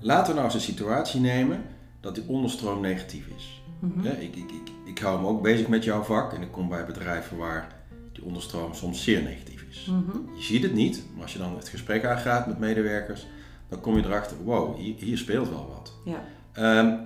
Laten 0.00 0.26
we 0.28 0.32
nou 0.32 0.44
eens 0.44 0.54
een 0.54 0.72
situatie 0.74 1.20
nemen 1.20 1.64
dat 2.00 2.14
die 2.14 2.24
onderstroom 2.26 2.80
negatief 2.80 3.26
is. 3.36 3.62
Mhm. 3.78 4.06
He, 4.06 4.12
ik, 4.12 4.36
ik, 4.36 4.50
ik, 4.50 4.70
ik 4.84 4.98
hou 4.98 5.20
me 5.20 5.26
ook 5.26 5.42
bezig 5.42 5.68
met 5.68 5.84
jouw 5.84 6.02
vak 6.02 6.32
en 6.32 6.42
ik 6.42 6.52
kom 6.52 6.68
bij 6.68 6.86
bedrijven 6.86 7.36
waar 7.36 7.74
die 8.12 8.24
onderstroom 8.24 8.74
soms 8.74 9.02
zeer 9.02 9.22
negatief 9.22 9.64
is. 9.70 9.86
Mhm. 9.90 10.18
Je 10.36 10.42
ziet 10.42 10.62
het 10.62 10.74
niet, 10.74 11.02
maar 11.14 11.22
als 11.22 11.32
je 11.32 11.38
dan 11.38 11.56
het 11.56 11.68
gesprek 11.68 12.04
aangaat 12.04 12.46
met 12.46 12.58
medewerkers, 12.58 13.26
dan 13.68 13.80
kom 13.80 13.96
je 13.96 14.04
erachter, 14.04 14.36
wow, 14.44 14.76
hier, 14.76 14.94
hier 14.98 15.18
speelt 15.18 15.48
wel 15.48 15.68
wat. 15.74 15.92
Ja. 16.04 16.78
Um, 16.78 17.00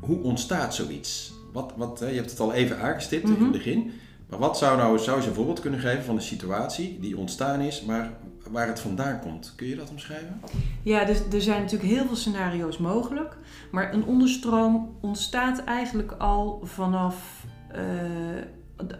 hoe 0.00 0.18
ontstaat 0.22 0.74
zoiets? 0.74 1.32
Wat, 1.52 1.72
wat, 1.76 1.98
je 1.98 2.04
hebt 2.04 2.30
het 2.30 2.40
al 2.40 2.52
even 2.52 2.80
aangestipt 2.80 3.24
Mhm. 3.28 3.36
in 3.36 3.42
het 3.42 3.52
begin. 3.52 3.92
Maar 4.32 4.40
wat 4.40 4.58
zou 4.58 4.76
nou, 4.76 4.98
zou 4.98 5.20
je 5.20 5.28
een 5.28 5.34
voorbeeld 5.34 5.60
kunnen 5.60 5.80
geven 5.80 6.04
van 6.04 6.14
een 6.14 6.22
situatie 6.22 6.98
die 7.00 7.16
ontstaan 7.16 7.60
is, 7.60 7.82
maar 7.82 8.12
waar 8.50 8.66
het 8.66 8.80
vandaan 8.80 9.20
komt? 9.20 9.52
Kun 9.56 9.66
je 9.66 9.76
dat 9.76 9.90
omschrijven? 9.90 10.40
Ja, 10.82 11.04
dus 11.04 11.18
er 11.32 11.42
zijn 11.42 11.60
natuurlijk 11.60 11.92
heel 11.92 12.06
veel 12.06 12.16
scenario's 12.16 12.78
mogelijk. 12.78 13.36
Maar 13.70 13.94
een 13.94 14.04
onderstroom 14.04 14.96
ontstaat 15.00 15.64
eigenlijk 15.64 16.12
al 16.12 16.60
vanaf 16.64 17.44
uh, 17.70 17.78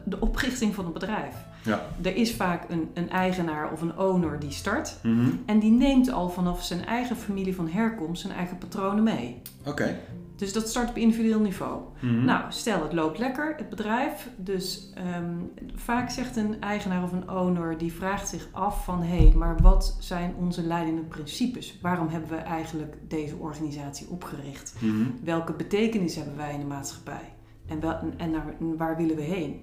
de, 0.05 0.21
oprichting 0.21 0.75
van 0.75 0.85
het 0.85 0.93
bedrijf. 0.93 1.35
Ja. 1.65 1.87
Er 2.03 2.17
is 2.17 2.35
vaak 2.35 2.71
een, 2.71 2.91
een, 2.95 3.11
eigenaar 3.11 3.73
of 3.73 3.81
een 3.81 3.99
owner 3.99 4.39
die 4.39 4.51
start. 4.51 4.97
Mm 5.03 5.25
-hmm. 5.25 5.43
En 5.47 5.59
die 5.59 5.73
neemt 5.73 6.11
al 6.11 6.31
vanaf 6.31 6.65
zijn 6.65 6.85
eigen 6.85 7.17
familie 7.17 7.55
van 7.55 7.69
herkomst 7.69 8.23
zijn 8.23 8.35
eigen 8.35 8.59
patronen 8.59 9.05
mee. 9.05 9.41
Oké. 9.61 9.71
Okay. 9.71 9.97
Dus 10.43 10.53
dat 10.53 10.69
start 10.69 10.89
op 10.89 10.97
individueel 10.97 11.41
niveau. 11.41 11.81
Mm 12.01 12.09
-hmm. 12.09 12.25
Nou, 12.25 12.45
stel 12.49 12.83
het 12.83 12.93
loopt 12.93 13.19
lekker, 13.19 13.55
het 13.57 13.69
bedrijf. 13.69 14.29
Dus 14.37 14.93
um, 15.17 15.51
vaak 15.75 16.11
zegt 16.11 16.37
een 16.37 16.61
eigenaar 16.61 17.03
of 17.03 17.13
een 17.13 17.31
owner, 17.31 17.79
die 17.79 17.93
vraagt 17.93 18.29
zich 18.29 18.49
af 18.53 18.85
van... 18.85 19.03
hé, 19.03 19.17
hey, 19.17 19.33
maar 19.37 19.57
wat 19.61 19.97
zijn 20.01 20.35
onze 20.39 20.63
leidende 20.63 21.01
principes? 21.03 21.79
Waarom 21.83 22.09
hebben 22.09 22.31
we 22.31 22.37
eigenlijk 22.37 22.97
deze 23.09 23.37
organisatie 23.37 24.09
opgericht? 24.09 24.75
Mm 24.79 24.91
-hmm. 24.91 25.15
Welke 25.25 25.53
betekenis 25.53 26.15
hebben 26.15 26.37
wij 26.37 26.53
in 26.53 26.61
de 26.61 26.67
maatschappij? 26.67 27.33
En, 27.67 27.81
wel, 27.81 27.99
en 28.17 28.31
naar, 28.31 28.55
waar 28.77 28.97
willen 28.97 29.17
we 29.17 29.23
heen? 29.23 29.61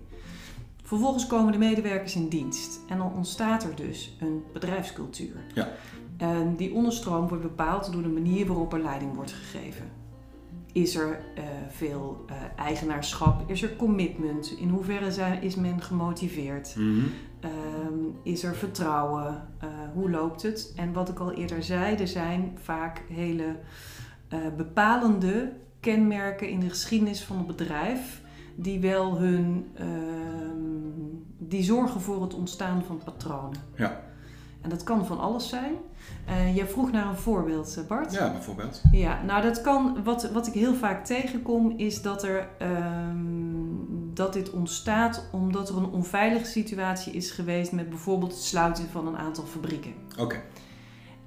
Vervolgens 0.83 1.27
komen 1.27 1.51
de 1.51 1.57
medewerkers 1.57 2.15
in 2.15 2.29
dienst. 2.29 2.79
En 2.87 2.97
dan 2.97 3.13
ontstaat 3.13 3.63
er 3.63 3.75
dus 3.75 4.17
een 4.19 4.43
bedrijfscultuur. 4.53 5.35
Ja. 5.53 5.67
En 6.17 6.55
die 6.55 6.73
onderstroom 6.73 7.27
wordt 7.27 7.43
bepaald 7.43 7.91
door 7.91 8.01
de 8.01 8.09
manier 8.09 8.47
waarop 8.47 8.73
er 8.73 8.81
leiding 8.81 9.15
wordt 9.15 9.31
gegeven. 9.31 9.98
Is 10.79 10.95
er 10.95 11.19
uh, 11.37 11.43
veel 11.69 12.25
uh, 12.29 12.35
eigenaarschap? 12.55 13.49
Is 13.49 13.61
er 13.61 13.75
commitment? 13.75 14.51
In 14.57 14.69
hoeverre 14.69 15.11
zijn, 15.11 15.41
is 15.41 15.55
men 15.55 15.81
gemotiveerd? 15.81 16.75
Mm 16.75 16.99
-hmm. 16.99 17.11
um, 17.51 18.15
is 18.23 18.43
er 18.43 18.55
vertrouwen? 18.55 19.47
Uh, 19.63 19.69
hoe 19.93 20.09
loopt 20.09 20.41
het? 20.41 20.73
En 20.75 20.93
wat 20.93 21.09
ik 21.09 21.19
al 21.19 21.33
eerder 21.33 21.63
zei, 21.63 21.95
er 21.95 22.07
zijn 22.07 22.57
vaak 22.61 23.03
hele 23.09 23.55
bepalende 24.57 25.53
kenmerken 25.79 26.49
in 26.49 26.59
de 26.59 26.69
geschiedenis 26.69 27.23
van 27.23 27.37
het 27.37 27.47
bedrijf 27.47 28.21
die 28.55 28.79
wel 28.79 29.17
hun 29.17 29.67
uh, 29.79 29.85
die 31.37 31.63
zorgen 31.63 32.01
voor 32.01 32.21
het 32.21 32.33
ontstaan 32.33 32.83
van 32.83 33.01
patronen. 33.03 33.59
Ja. 33.75 34.01
En 34.61 34.69
dat 34.69 34.83
kan 34.83 35.05
van 35.05 35.19
alles 35.19 35.49
zijn. 35.49 35.73
Uh, 36.29 36.55
jij 36.55 36.67
vroeg 36.67 36.91
naar 36.91 37.07
een 37.07 37.15
voorbeeld, 37.15 37.83
Bart. 37.87 38.13
Ja, 38.13 38.31
bijvoorbeeld. 38.31 38.81
Ja, 38.91 39.23
nou 39.23 39.41
dat 39.41 39.61
kan, 39.61 40.03
wat, 40.03 40.31
wat 40.31 40.47
ik 40.47 40.53
heel 40.53 40.75
vaak 40.75 41.05
tegenkom, 41.05 41.73
is 41.77 42.01
dat, 42.01 42.23
er, 42.23 42.47
um, 42.61 44.11
dat 44.13 44.33
dit 44.33 44.49
ontstaat 44.49 45.29
omdat 45.31 45.69
er 45.69 45.77
een 45.77 45.89
onveilige 45.91 46.45
situatie 46.45 47.13
is 47.13 47.31
geweest 47.31 47.71
met 47.71 47.89
bijvoorbeeld 47.89 48.31
het 48.31 48.41
sluiten 48.41 48.89
van 48.89 49.07
een 49.07 49.17
aantal 49.17 49.43
fabrieken. 49.43 49.93
Oké. 50.11 50.21
Okay. 50.21 50.41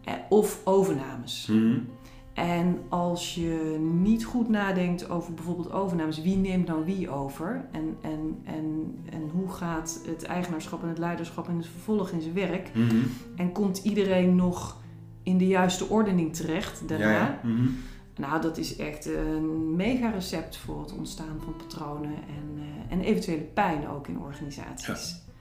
Uh, 0.08 0.14
of 0.28 0.60
overnames. 0.64 1.46
Mm 1.50 1.56
-hmm. 1.58 1.88
En 2.34 2.78
als 2.88 3.34
je 3.34 3.76
niet 4.02 4.24
goed 4.24 4.48
nadenkt 4.48 5.10
over 5.10 5.34
bijvoorbeeld 5.34 5.72
overnames, 5.72 6.22
wie 6.22 6.36
neemt 6.36 6.66
nou 6.66 6.84
wie 6.84 7.10
over? 7.10 7.64
En, 7.72 7.96
en, 8.00 8.38
en, 8.44 8.96
en 9.10 9.30
hoe 9.32 9.50
gaat 9.50 10.00
het 10.06 10.22
eigenaarschap 10.22 10.82
en 10.82 10.88
het 10.88 10.98
leiderschap 10.98 11.48
en 11.48 11.56
het 11.56 11.66
vervolg 11.66 12.10
in 12.10 12.20
zijn 12.20 12.34
werk? 12.34 12.70
Mm 12.74 12.88
-hmm. 12.88 13.04
En 13.36 13.52
komt 13.52 13.78
iedereen 13.78 14.34
nog 14.34 14.80
in 15.22 15.38
de 15.38 15.46
juiste 15.46 15.88
ordening 15.88 16.34
terecht 16.34 16.88
daarna? 16.88 17.10
Ja, 17.10 17.18
ja. 17.18 17.40
Mm 17.42 17.56
-hmm. 17.56 17.76
Nou, 18.16 18.42
dat 18.42 18.58
is 18.58 18.76
echt 18.76 19.06
een 19.06 19.76
mega 19.76 20.10
recept 20.10 20.56
voor 20.56 20.80
het 20.80 20.92
ontstaan 20.92 21.40
van 21.44 21.56
patronen 21.56 22.14
en, 22.14 22.56
uh, 22.56 22.62
en 22.88 23.00
eventuele 23.00 23.42
pijn 23.42 23.88
ook 23.88 24.08
in 24.08 24.18
organisaties. 24.18 25.10
Ja. 25.10 25.32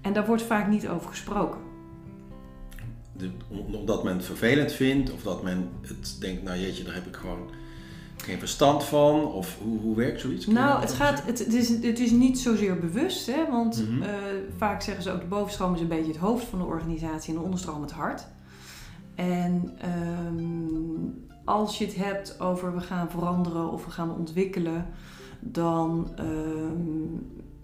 En 0.00 0.12
daar 0.12 0.26
wordt 0.26 0.42
vaak 0.42 0.68
niet 0.68 0.88
over 0.88 1.08
gesproken 1.08 1.69
omdat 3.48 4.04
men 4.04 4.16
het 4.16 4.24
vervelend 4.24 4.72
vindt 4.72 5.12
of 5.12 5.22
dat 5.22 5.42
men 5.42 5.68
het 5.80 6.16
denkt, 6.20 6.42
nou 6.42 6.58
jeetje, 6.58 6.84
daar 6.84 6.94
heb 6.94 7.06
ik 7.06 7.16
gewoon 7.16 7.50
geen 8.16 8.38
verstand 8.38 8.84
van? 8.84 9.24
Of 9.32 9.56
hoe, 9.62 9.80
hoe 9.80 9.96
werkt 9.96 10.20
zoiets? 10.20 10.44
Kun 10.44 10.54
Nou, 10.54 10.80
het, 10.80 10.92
gaat, 10.92 11.24
het, 11.26 11.38
het, 11.38 11.54
is, 11.54 11.68
het 11.68 11.98
is 11.98 12.10
niet 12.10 12.38
zozeer 12.38 12.78
bewust, 12.78 13.26
hè, 13.26 13.50
want 13.50 13.88
Mhm. 13.88 14.02
eh, 14.02 14.08
vaak 14.56 14.82
zeggen 14.82 15.02
ze 15.02 15.10
ook 15.12 15.20
de 15.20 15.26
bovenstroom 15.26 15.74
is 15.74 15.80
een 15.80 15.88
beetje 15.88 16.12
het 16.12 16.20
hoofd 16.20 16.44
van 16.44 16.58
de 16.58 16.64
organisatie 16.64 17.30
en 17.32 17.38
de 17.38 17.44
onderstroom 17.44 17.82
het 17.82 17.90
hart. 17.90 18.26
En 19.14 19.70
ehm, 19.78 21.08
als 21.44 21.78
je 21.78 21.84
het 21.84 21.94
hebt 21.96 22.40
over 22.40 22.74
we 22.74 22.80
gaan 22.80 23.10
veranderen 23.10 23.70
of 23.72 23.84
we 23.84 23.90
gaan 23.90 24.14
ontwikkelen, 24.14 24.86
dan, 25.40 26.10
ehm, 26.16 27.18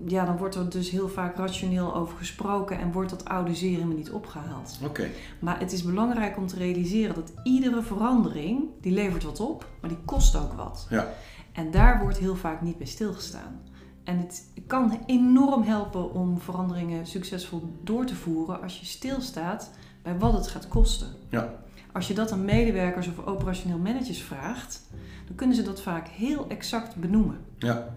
ja, 0.04 0.24
dan 0.24 0.36
wordt 0.36 0.54
er 0.54 0.70
dus 0.70 0.90
heel 0.90 1.08
vaak 1.08 1.36
rationeel 1.36 1.94
over 1.94 2.16
gesproken 2.18 2.78
en 2.78 2.92
wordt 2.92 3.10
dat 3.10 3.24
oude 3.24 3.54
zeer 3.54 3.72
helemaal 3.72 3.96
niet 3.96 4.10
opgehaald. 4.10 4.78
Oké, 4.84 5.08
Maar 5.38 5.58
het 5.58 5.72
is 5.72 5.82
belangrijk 5.82 6.36
om 6.36 6.46
te 6.46 6.56
realiseren 6.56 7.14
dat 7.14 7.32
iedere 7.42 7.82
verandering, 7.82 8.64
die 8.80 8.92
levert 8.92 9.22
wat 9.22 9.40
op, 9.40 9.68
maar 9.80 9.90
die 9.90 9.98
kost 10.04 10.36
ook 10.36 10.52
wat. 10.52 10.86
Ja. 10.90 11.08
En 11.52 11.70
daar 11.70 12.00
wordt 12.00 12.18
heel 12.18 12.36
vaak 12.36 12.62
niet 12.62 12.78
bij 12.78 12.86
stilgestaan. 12.86 13.60
En 14.04 14.18
het 14.18 14.44
kan 14.66 15.00
enorm 15.06 15.62
helpen 15.62 16.12
om 16.12 16.40
veranderingen 16.40 17.06
succesvol 17.06 17.62
door 17.82 18.04
te 18.04 18.14
voeren 18.14 18.62
als 18.62 18.80
je 18.80 18.86
stilstaat 18.86 19.70
bij 20.02 20.18
wat 20.18 20.32
het 20.32 20.48
gaat 20.48 20.68
kosten. 20.68 21.08
Ja. 21.28 21.54
Als 21.92 22.08
je 22.08 22.14
dat 22.14 22.32
aan 22.32 22.44
medewerkers 22.44 23.08
of 23.08 23.26
operationeel 23.26 23.78
managers 23.78 24.22
vraagt, 24.22 24.86
dan 25.26 25.36
kunnen 25.36 25.56
ze 25.56 25.62
dat 25.62 25.80
vaak 25.80 26.08
heel 26.08 26.48
exact 26.48 26.96
benoemen. 26.96 27.38
ja, 27.58 27.94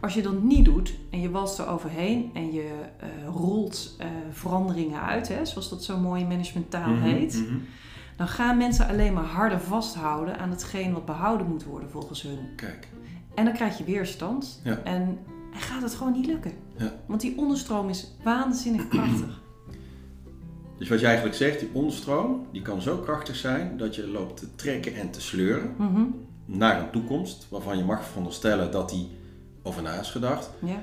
Als 0.00 0.14
je 0.14 0.22
dat 0.22 0.42
niet 0.42 0.64
doet 0.64 0.94
en 1.10 1.20
je 1.20 1.30
walst 1.30 1.58
er 1.58 1.66
overheen 1.68 2.30
en 2.34 2.52
je 2.52 2.70
eh, 3.00 3.08
rolt 3.26 3.94
eh, 3.98 4.06
veranderingen 4.30 5.00
uit, 5.02 5.28
hè, 5.28 5.44
zoals 5.46 5.68
dat 5.68 5.84
zo 5.84 5.98
mooi 5.98 6.22
in 6.22 6.28
managementtaal 6.28 6.90
Mhm, 6.92 7.02
heet, 7.02 7.34
mhm. 7.46 7.54
dan 8.16 8.28
gaan 8.28 8.56
mensen 8.56 8.88
alleen 8.88 9.12
maar 9.12 9.24
harder 9.24 9.60
vasthouden 9.60 10.38
aan 10.38 10.50
hetgeen 10.50 10.92
wat 10.92 11.04
behouden 11.04 11.46
moet 11.46 11.64
worden 11.64 11.90
volgens 11.90 12.22
hun. 12.22 12.38
Kijk, 12.56 12.88
En 13.34 13.44
dan 13.44 13.54
krijg 13.54 13.78
je 13.78 13.84
weerstand 13.84 14.60
Ja. 14.64 14.78
en, 14.84 15.18
gaat 15.52 15.82
het 15.82 15.94
gewoon 15.94 16.12
niet 16.12 16.26
lukken. 16.26 16.52
Ja. 16.76 16.92
Want 17.06 17.20
die 17.20 17.38
onderstroom 17.38 17.88
is 17.88 18.10
waanzinnig 18.24 18.88
krachtig. 18.88 19.40
dus 20.78 20.88
wat 20.88 21.00
je 21.00 21.06
eigenlijk 21.06 21.36
zegt, 21.36 21.60
die 21.60 21.68
onderstroom, 21.72 22.46
die 22.52 22.62
kan 22.62 22.82
zo 22.82 22.96
krachtig 22.96 23.36
zijn 23.36 23.76
dat 23.76 23.94
je 23.94 24.08
loopt 24.08 24.36
te 24.36 24.54
trekken 24.54 24.94
en 24.94 25.10
te 25.10 25.20
sleuren 25.20 25.74
Mhm, 25.78 26.02
naar 26.44 26.80
een 26.80 26.90
toekomst 26.90 27.46
waarvan 27.50 27.76
je 27.78 27.84
mag 27.84 28.04
veronderstellen 28.04 28.70
dat 28.72 28.88
die 28.90 29.08
over 29.62 29.82
na 29.82 30.00
is 30.00 30.10
gedacht. 30.10 30.50
Ja. 30.64 30.82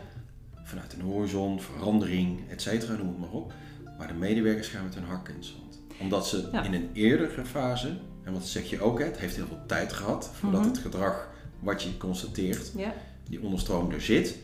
Vanuit 0.63 0.93
een 0.93 1.01
horizon, 1.01 1.61
verandering, 1.61 2.39
et 2.49 2.61
cetera, 2.61 2.95
noem 2.95 3.07
het 3.07 3.17
maar 3.19 3.29
op. 3.29 3.53
Maar 3.97 4.07
de 4.07 4.13
medewerkers 4.13 4.67
gaan 4.67 4.83
met 4.83 4.95
hun 4.95 5.03
hak 5.03 5.29
in 5.29 5.35
het 5.35 5.45
zand. 5.45 5.81
Omdat 5.99 6.27
ze 6.27 6.49
Ja. 6.51 6.63
in 6.63 6.73
een 6.73 6.89
eerdere 6.93 7.45
fase, 7.45 7.97
en 8.23 8.33
wat 8.33 8.45
zeg 8.45 8.69
je 8.69 8.81
ook, 8.81 8.99
het 8.99 9.17
heeft 9.17 9.35
heel 9.35 9.45
veel 9.47 9.59
tijd 9.65 9.93
gehad 9.93 10.29
voordat 10.33 10.59
Mhm. 10.61 10.69
het 10.69 10.77
gedrag 10.79 11.27
wat 11.59 11.81
je 11.83 11.97
constateert, 11.97 12.71
Ja. 12.75 12.93
die 13.29 13.41
onderstroom 13.41 13.91
er 13.91 14.01
zit. 14.01 14.37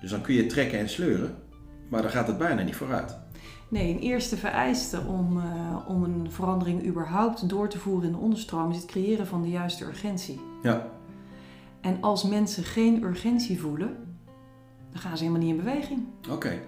Dus 0.00 0.10
dan 0.10 0.20
kun 0.20 0.34
je 0.34 0.46
trekken 0.46 0.78
en 0.78 0.88
sleuren, 0.88 1.34
maar 1.88 2.02
dan 2.02 2.10
gaat 2.10 2.26
het 2.26 2.38
bijna 2.38 2.62
niet 2.62 2.76
vooruit. 2.76 3.16
Nee, 3.68 3.94
een 3.94 4.00
eerste 4.00 4.36
vereiste 4.36 5.00
om, 5.00 5.38
eh, 5.40 5.76
om 5.88 6.02
een 6.04 6.30
verandering 6.30 6.86
überhaupt 6.86 7.48
door 7.48 7.68
te 7.68 7.78
voeren 7.78 8.06
in 8.06 8.12
de 8.12 8.18
onderstroom 8.18 8.70
is 8.70 8.76
het 8.76 8.86
creëren 8.86 9.26
van 9.26 9.42
de 9.42 9.48
juiste 9.48 9.84
urgentie. 9.84 10.40
Ja, 10.62 10.86
En 11.82 11.96
als 12.00 12.24
mensen 12.24 12.64
geen 12.64 13.02
urgentie 13.02 13.60
voelen, 13.60 13.96
dan 14.90 15.00
gaan 15.00 15.16
ze 15.16 15.24
helemaal 15.24 15.46
niet 15.46 15.56
in 15.58 15.64
beweging. 15.64 16.00
oké. 16.30 16.60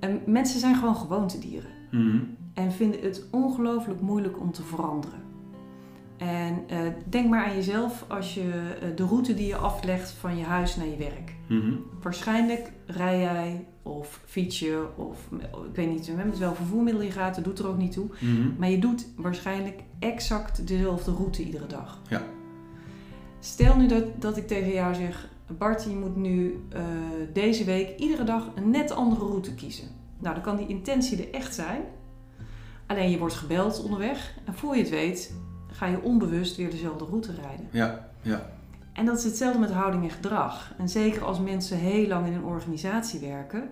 En 0.00 0.20
mensen 0.26 0.60
zijn 0.60 0.74
gewoon 0.74 0.96
gewoontedieren. 0.96 1.70
Mhm. 1.90 2.18
en 2.54 2.72
vinden 2.72 3.00
het 3.00 3.26
ongelooflijk 3.30 4.00
moeilijk 4.00 4.40
om 4.40 4.52
te 4.52 4.62
veranderen. 4.62 5.20
En 6.16 6.64
eh, 6.68 6.78
denk 7.08 7.30
maar 7.30 7.44
aan 7.44 7.54
jezelf 7.54 8.04
als 8.08 8.34
je 8.34 8.76
eh, 8.80 8.88
de 8.96 9.04
route 9.04 9.34
die 9.34 9.46
je 9.46 9.56
aflegt 9.56 10.10
van 10.10 10.36
je 10.36 10.44
huis 10.44 10.76
naar 10.76 10.86
je 10.86 10.96
werk. 10.96 11.34
Mhm. 11.48 11.72
Waarschijnlijk 12.02 12.72
rij 12.86 13.20
jij 13.20 13.66
of 13.82 14.20
fiets 14.24 14.58
je 14.58 14.86
of 14.96 15.28
ik 15.68 15.74
weet 15.74 15.88
niet 15.88 16.16
met 16.16 16.38
welk 16.38 16.56
vervoermiddel 16.56 17.02
je 17.02 17.10
gaat, 17.10 17.34
dat 17.34 17.44
doet 17.44 17.58
er 17.58 17.66
ook 17.66 17.78
niet 17.78 17.92
toe. 17.92 18.06
Mhm. 18.20 18.58
Maar 18.58 18.70
je 18.70 18.78
doet 18.78 19.06
waarschijnlijk 19.16 19.82
exact 19.98 20.68
dezelfde 20.68 21.12
route 21.12 21.44
iedere 21.44 21.66
dag. 21.66 22.00
Ja. 22.08 22.22
Stel 23.44 23.76
nu 23.76 23.86
dat, 23.86 24.04
dat 24.18 24.36
ik 24.36 24.46
tegen 24.46 24.72
jou 24.72 24.94
zeg, 24.94 25.28
Bart, 25.58 25.84
je 25.84 25.96
moet 25.96 26.16
nu 26.16 26.64
eh, 26.68 26.82
deze 27.32 27.64
week 27.64 27.98
iedere 27.98 28.24
dag 28.24 28.46
een 28.54 28.70
net 28.70 28.90
andere 28.90 29.24
route 29.24 29.54
kiezen. 29.54 29.88
Nou, 30.18 30.34
dan 30.34 30.44
kan 30.44 30.56
die 30.56 30.66
intentie 30.66 31.26
er 31.26 31.34
echt 31.34 31.54
zijn. 31.54 31.82
Alleen 32.86 33.10
je 33.10 33.18
wordt 33.18 33.34
gebeld 33.34 33.82
onderweg 33.82 34.34
en 34.44 34.54
voor 34.54 34.76
je 34.76 34.80
het 34.82 34.90
weet 34.90 35.34
ga 35.70 35.86
je 35.86 36.02
onbewust 36.02 36.56
weer 36.56 36.70
dezelfde 36.70 37.04
route 37.04 37.32
rijden. 37.42 37.68
Ja, 37.70 38.08
ja. 38.22 38.50
En 38.92 39.04
dat 39.06 39.18
is 39.18 39.24
hetzelfde 39.24 39.58
met 39.58 39.70
houding 39.70 40.02
en 40.04 40.10
gedrag. 40.10 40.74
En 40.78 40.88
zeker 40.88 41.24
als 41.24 41.40
mensen 41.40 41.78
heel 41.78 42.06
lang 42.08 42.26
in 42.26 42.32
een 42.32 42.44
organisatie 42.44 43.20
werken, 43.20 43.70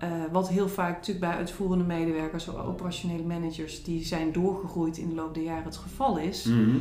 eh, 0.00 0.08
wat 0.32 0.48
heel 0.48 0.68
vaak 0.68 0.94
natuurlijk 0.96 1.26
bij 1.26 1.36
uitvoerende 1.36 1.84
medewerkers 1.84 2.48
of 2.48 2.54
operationele 2.56 3.22
managers 3.22 3.84
die 3.84 4.04
zijn 4.04 4.32
doorgegroeid 4.32 4.96
in 4.98 5.08
de 5.08 5.14
loop 5.14 5.34
der 5.34 5.42
jaren 5.42 5.64
het 5.64 5.76
geval 5.76 6.18
is, 6.18 6.44
Mhm. 6.44 6.76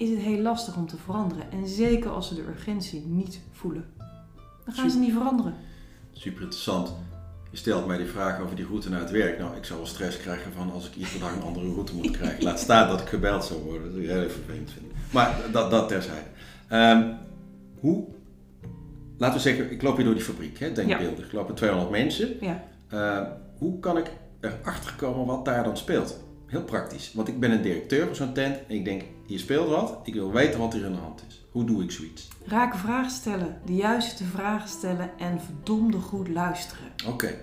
Is 0.00 0.10
het 0.10 0.18
heel 0.18 0.40
lastig 0.40 0.76
om 0.76 0.86
te 0.86 0.96
veranderen. 0.96 1.50
En 1.52 1.68
zeker 1.68 2.10
als 2.10 2.28
ze 2.28 2.34
de 2.34 2.46
urgentie 2.48 3.06
niet 3.06 3.40
voelen. 3.52 3.84
Dan 4.64 4.74
gaan 4.74 4.90
ze 4.90 4.98
niet 4.98 5.12
veranderen. 5.12 5.54
Super 6.12 6.42
interessant. 6.42 6.92
Je 7.50 7.56
stelt 7.56 7.86
mij 7.86 7.96
die 7.96 8.06
vraag 8.06 8.40
over 8.40 8.56
die 8.56 8.66
route 8.66 8.90
naar 8.90 9.00
het 9.00 9.10
werk. 9.10 9.38
Nou, 9.38 9.56
ik 9.56 9.64
zou 9.64 9.78
wel 9.78 9.88
stress 9.88 10.16
krijgen 10.16 10.52
van 10.52 10.72
als 10.72 10.86
ik 10.86 10.94
iedere 10.94 11.18
dag 11.18 11.36
een 11.36 11.42
andere 11.42 11.72
route 11.72 11.94
moet 11.94 12.10
krijgen. 12.10 12.44
Laat 12.44 12.60
staan 12.60 12.88
dat 12.88 13.00
ik 13.00 13.08
gebeld 13.08 13.44
zou 13.44 13.62
worden. 13.62 13.92
Dat 13.92 14.02
ik 14.02 14.08
heel 14.08 14.30
vervelend 14.30 14.70
vinden. 14.70 14.92
Maar 15.10 15.36
dat, 15.52 15.70
dat 15.70 15.88
terzijde. 15.88 16.28
Ehm, 16.68 17.12
hoe, 17.80 18.04
laten 19.18 19.36
we 19.36 19.42
zeggen, 19.42 19.70
ik 19.70 19.82
loop 19.82 19.96
hier 19.96 20.04
door 20.04 20.14
die 20.14 20.22
fabriek, 20.22 20.58
hè, 20.58 20.72
denkbeeldig. 20.72 21.24
Ik 21.24 21.32
loop 21.32 21.48
met 21.48 21.56
200 21.56 21.90
mensen. 21.90 22.36
Ja. 22.40 22.64
Eh, 22.88 23.28
hoe 23.58 23.80
kan 23.80 23.98
ik 23.98 24.10
erachter 24.40 24.94
komen 24.96 25.26
wat 25.26 25.44
daar 25.44 25.64
dan 25.64 25.76
speelt? 25.76 26.20
Heel 26.50 26.64
praktisch. 26.64 27.12
Want 27.14 27.28
ik 27.28 27.40
ben 27.40 27.50
een 27.50 27.62
directeur 27.62 28.06
van 28.06 28.14
zo'n 28.14 28.32
tent 28.32 28.56
en 28.68 28.74
ik 28.74 28.84
denk, 28.84 29.02
hier 29.26 29.38
speelt 29.38 29.68
wat. 29.68 29.98
Ik 30.04 30.14
wil 30.14 30.32
weten 30.32 30.60
wat 30.60 30.74
er 30.74 30.84
aan 30.84 30.92
de 30.92 30.98
hand 30.98 31.24
is. 31.28 31.44
Hoe 31.50 31.64
doe 31.64 31.82
ik 31.82 31.90
zoiets? 31.90 32.28
Rake 32.44 32.76
vragen 32.76 33.10
stellen, 33.10 33.60
de 33.64 33.74
juiste 33.74 34.24
vragen 34.24 34.68
stellen 34.68 35.18
en 35.18 35.40
verdomde 35.40 35.98
goed 35.98 36.28
luisteren. 36.28 36.86
Oké. 37.08 37.34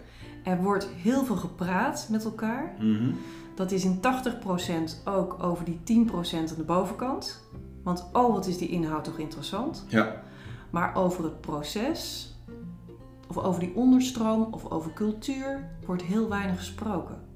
Er 0.43 0.61
wordt 0.61 0.87
heel 1.01 1.25
veel 1.25 1.35
gepraat 1.35 2.07
met 2.11 2.25
elkaar. 2.25 2.75
Mhm. 2.79 3.11
Dat 3.55 3.71
is 3.71 3.85
in 3.85 3.99
80% 3.99 5.01
ook 5.05 5.43
over 5.43 5.65
die 5.65 5.79
10% 5.83 6.49
aan 6.49 6.57
de 6.57 6.63
bovenkant. 6.63 7.43
Want 7.83 8.09
oh, 8.13 8.33
wat 8.33 8.47
is 8.47 8.57
die 8.57 8.69
inhoud 8.69 9.03
toch 9.03 9.17
interessant. 9.17 9.85
Ja. 9.87 10.21
Maar 10.69 10.95
over 10.95 11.23
het 11.23 11.41
proces, 11.41 12.33
of 13.27 13.37
over 13.37 13.59
die 13.59 13.75
onderstroom, 13.75 14.47
of 14.51 14.71
over 14.71 14.93
cultuur, 14.93 15.69
wordt 15.85 16.03
heel 16.03 16.29
weinig 16.29 16.57
gesproken. 16.57 17.26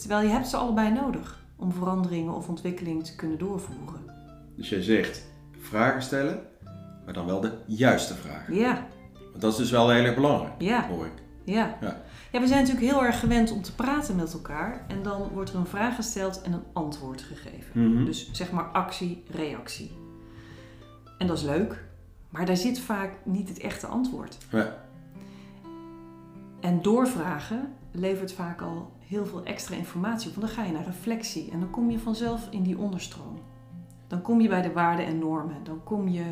Terwijl 0.00 0.22
je 0.26 0.32
hebt 0.32 0.48
ze 0.48 0.56
allebei 0.56 0.92
nodig 0.92 1.38
om 1.56 1.72
veranderingen 1.72 2.34
of 2.34 2.48
ontwikkeling 2.48 3.04
te 3.04 3.16
kunnen 3.16 3.38
doorvoeren. 3.38 4.00
Dus 4.56 4.68
jij 4.68 4.82
zegt 4.82 5.26
vragen 5.60 6.02
stellen, 6.02 6.42
maar 7.04 7.14
dan 7.14 7.26
wel 7.26 7.40
de 7.40 7.52
juiste 7.66 8.14
vragen. 8.14 8.54
Ja, 8.54 8.86
Want 9.30 9.40
dat 9.40 9.52
is 9.52 9.58
dus 9.58 9.70
wel 9.70 9.90
heel 9.90 10.04
erg 10.04 10.14
belangrijk, 10.14 10.52
ja, 10.58 10.88
hoor 10.88 11.06
ik. 11.06 11.22
ja. 11.44 11.76
Ja. 11.80 12.00
Ja, 12.32 12.40
we 12.40 12.46
zijn 12.46 12.60
natuurlijk 12.64 12.92
heel 12.92 13.04
erg 13.04 13.20
gewend 13.20 13.50
om 13.52 13.62
te 13.62 13.74
praten 13.74 14.16
met 14.16 14.32
elkaar. 14.32 14.84
En 14.88 15.02
dan 15.02 15.28
wordt 15.32 15.50
er 15.50 15.56
een 15.56 15.66
vraag 15.66 15.94
gesteld 15.94 16.42
en 16.42 16.52
een 16.52 16.64
antwoord 16.72 17.22
gegeven. 17.22 17.92
Mhm. 17.94 18.04
Dus 18.04 18.30
zeg 18.32 18.50
maar 18.52 18.64
actie, 18.64 19.24
reactie. 19.30 19.90
En 21.18 21.26
dat 21.26 21.36
is 21.36 21.44
leuk, 21.44 21.84
maar 22.28 22.46
daar 22.46 22.56
zit 22.56 22.80
vaak 22.80 23.12
niet 23.24 23.48
het 23.48 23.58
echte 23.58 23.86
antwoord. 23.86 24.38
Ja. 24.50 24.76
En 26.60 26.82
doorvragen 26.82 27.72
levert 27.92 28.32
vaak 28.32 28.60
al 28.62 28.92
heel 29.10 29.26
veel 29.26 29.44
extra 29.44 29.76
informatie 29.76 30.28
op. 30.28 30.34
Want 30.34 30.46
dan 30.46 30.56
ga 30.56 30.64
je 30.64 30.72
naar 30.72 30.84
reflectie 30.84 31.50
en 31.50 31.60
dan 31.60 31.70
kom 31.70 31.90
je 31.90 31.98
vanzelf 31.98 32.48
in 32.50 32.62
die 32.62 32.78
onderstroom. 32.78 33.38
Dan 34.06 34.22
kom 34.22 34.40
je 34.40 34.48
bij 34.48 34.62
de 34.62 34.72
waarden 34.72 35.06
en 35.06 35.18
normen. 35.18 35.56
Dan 35.64 35.80
kom 35.84 36.08
je 36.08 36.22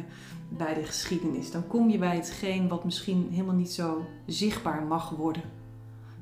bij 0.49 0.75
de 0.75 0.85
geschiedenis. 0.85 1.50
Dan 1.50 1.66
kom 1.66 1.88
je 1.90 1.99
bij 1.99 2.14
hetgeen 2.16 2.68
wat 2.68 2.85
misschien 2.85 3.28
helemaal 3.30 3.54
niet 3.54 3.70
zo 3.73 4.04
zichtbaar 4.26 4.82
mag 4.82 5.11
worden. 5.11 5.42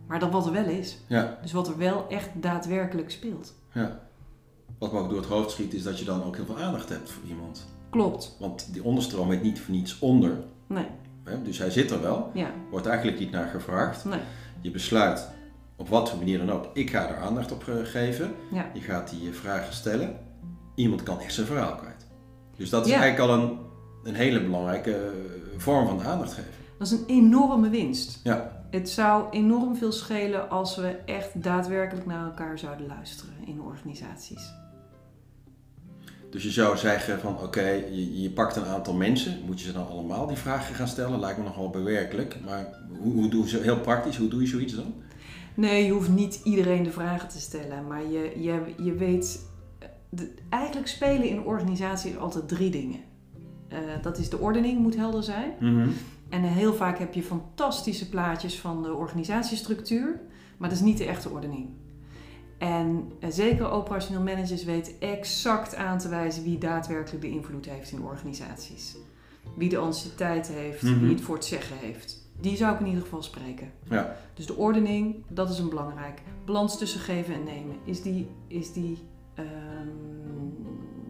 Maar 0.07 0.19
dat 0.19 0.31
wat 0.31 0.47
er 0.47 0.53
wel 0.53 0.65
is. 0.65 0.99
Ja. 1.07 1.39
Dus 1.43 1.53
wat 1.53 1.69
er 1.69 1.77
wel 1.79 2.09
echt 2.09 2.29
daadwerkelijk 2.35 3.11
speelt. 3.11 3.55
ja. 3.73 4.05
Wat 4.79 4.93
me 4.93 4.99
ook 4.99 5.09
door 5.09 5.19
het 5.19 5.29
hoofd 5.29 5.51
schiet 5.51 5.75
is 5.75 5.83
dat 5.83 5.99
je 5.99 6.05
dan 6.05 6.23
ook 6.23 6.37
heel 6.37 6.45
veel 6.45 6.59
aandacht 6.59 6.89
hebt 6.89 7.11
voor 7.11 7.23
iemand. 7.29 7.67
Klopt. 7.91 8.37
Want 8.41 8.73
die 8.73 8.85
onderstroom 8.85 9.31
heet 9.31 9.43
niet 9.43 9.61
voor 9.61 9.75
niets 9.75 9.99
onder. 9.99 10.39
Nee? 10.67 10.87
Dus 11.43 11.59
hij 11.59 11.71
zit 11.71 11.91
er 11.91 12.03
wel, 12.03 12.31
ja, 12.35 12.51
wordt 12.71 12.87
eigenlijk 12.87 13.19
niet 13.19 13.31
naar 13.31 13.49
gevraagd. 13.49 14.05
nee. 14.05 14.21
Je 14.61 14.71
besluit 14.71 15.29
op 15.77 15.89
wat 15.89 16.09
voor 16.09 16.19
manier 16.19 16.39
dan 16.39 16.51
ook, 16.51 16.67
ik 16.73 16.91
ga 16.91 17.09
er 17.09 17.17
aandacht 17.17 17.53
op 17.53 17.69
eh, 17.69 17.75
geven. 17.83 18.35
Ja. 18.53 18.71
Je 18.75 18.81
gaat 18.81 19.11
die 19.11 19.29
eh, 19.29 19.35
vragen 19.35 19.75
stellen. 19.75 20.17
Iemand 20.75 21.03
kan 21.03 21.21
echt 21.21 21.35
zijn 21.35 21.47
verhaal 21.47 21.75
kwijt. 21.77 22.07
Dus 22.57 22.71
dat 22.71 22.87
is 22.87 22.93
Ja. 22.93 23.01
eigenlijk 23.01 23.31
al 23.31 23.39
een, 23.39 23.59
een 24.05 24.15
hele 24.15 24.43
belangrijke 24.43 24.95
eh, 24.95 25.11
vorm 25.57 25.87
van 25.87 26.03
aandacht 26.03 26.33
geven. 26.33 26.51
Dat 26.79 26.87
is 26.87 26.93
een 26.93 27.05
enorme 27.07 27.69
winst. 27.69 28.21
Ja. 28.23 28.65
Het 28.71 28.89
zou 28.91 29.31
enorm 29.31 29.77
veel 29.77 29.93
schelen 29.93 30.51
als 30.51 30.77
we 30.77 30.89
echt 30.89 31.43
daadwerkelijk 31.43 32.07
naar 32.07 32.25
elkaar 32.25 32.59
zouden 32.59 32.87
luisteren 32.87 33.35
in 33.47 33.61
organisaties. 33.63 34.53
Dus 36.31 36.43
je 36.43 36.51
zou 36.51 36.77
zeggen 36.77 37.21
van 37.21 37.39
oké, 37.43 37.69
je, 37.71 38.23
je 38.23 38.31
pakt 38.31 38.57
een 38.57 38.65
aantal 38.65 38.95
mensen. 38.95 39.39
Moet 39.47 39.61
je 39.61 39.67
ze 39.67 39.73
dan 39.73 39.89
allemaal 39.89 40.27
die 40.27 40.37
vragen 40.37 40.75
gaan 40.75 40.89
stellen? 40.89 41.21
Lijkt 41.21 41.39
me 41.39 41.45
nogal 41.45 41.71
bewerkelijk. 41.71 42.37
Maar 42.45 42.67
hoe, 43.01 43.13
hoe 43.13 43.29
doe 43.29 43.51
je, 43.51 43.59
heel 43.59 43.81
praktisch, 43.81 44.17
hoe 44.17 44.29
doe 44.29 44.41
je 44.41 44.47
zoiets 44.47 44.75
dan? 44.75 44.95
Nee, 45.57 45.85
je 45.85 45.93
hoeft 45.93 46.09
niet 46.09 46.41
iedereen 46.45 46.83
de 46.83 46.91
vragen 46.93 47.29
te 47.29 47.41
stellen. 47.41 47.87
Maar 47.87 48.03
je, 48.07 48.33
je, 48.37 48.75
je 48.83 48.93
weet... 48.95 49.41
De, 50.09 50.35
eigenlijk 50.49 50.89
spelen 50.89 51.29
in 51.29 51.41
organisaties 51.43 52.17
altijd 52.17 52.49
drie 52.49 52.71
dingen. 52.71 53.01
Uh, 53.73 53.79
dat 54.03 54.19
is 54.19 54.29
de 54.31 54.39
ordening 54.39 54.79
moet 54.81 54.97
helder 54.97 55.23
zijn. 55.23 55.53
Mhm. 55.61 55.89
En 56.29 56.43
heel 56.43 56.75
vaak 56.75 56.99
heb 56.99 57.15
je 57.15 57.23
fantastische 57.23 58.09
plaatjes 58.09 58.61
van 58.61 58.83
de 58.83 58.95
organisatiestructuur. 58.95 60.21
Maar 60.57 60.69
dat 60.69 60.79
is 60.79 60.85
niet 60.85 60.99
de 60.99 61.05
echte 61.05 61.29
ordening. 61.31 61.69
En 62.59 63.13
uh, 63.21 63.31
zeker 63.31 63.71
operationeel 63.71 64.23
managers 64.23 64.65
weten 64.65 64.93
exact 64.99 65.75
aan 65.75 65.99
te 65.99 66.09
wijzen 66.09 66.43
wie 66.45 66.59
daadwerkelijk 66.59 67.23
de 67.23 67.31
invloed 67.31 67.67
heeft 67.67 67.91
in 67.91 68.03
organisaties. 68.03 68.97
Wie 69.57 69.69
de 69.69 69.79
anciëteit 69.79 70.49
heeft, 70.49 70.83
Mhm. 70.83 71.01
wie 71.01 71.11
het 71.15 71.21
voor 71.21 71.35
het 71.35 71.45
zeggen 71.45 71.77
heeft. 71.81 72.26
Die 72.41 72.57
zou 72.57 72.75
ik 72.75 72.81
in 72.81 72.87
ieder 72.87 73.03
geval 73.03 73.23
spreken. 73.23 73.71
Ja, 73.89 74.17
Dus 74.35 74.47
de 74.47 74.57
ordening, 74.57 75.25
dat 75.29 75.51
is 75.51 75.59
een 75.59 75.69
belangrijk. 75.69 76.23
Balans 76.45 76.79
tussen 76.79 77.01
geven 77.01 77.35
en 77.35 77.45
nemen. 77.45 77.77
Is 77.85 78.03
die, 78.03 78.29
is 78.47 78.73
die, 78.73 78.99
ehm, 79.35 79.47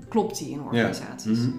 klopt 0.08 0.38
die 0.38 0.50
in 0.50 0.60
organisaties? 0.62 1.38
Mhm. 1.38 1.56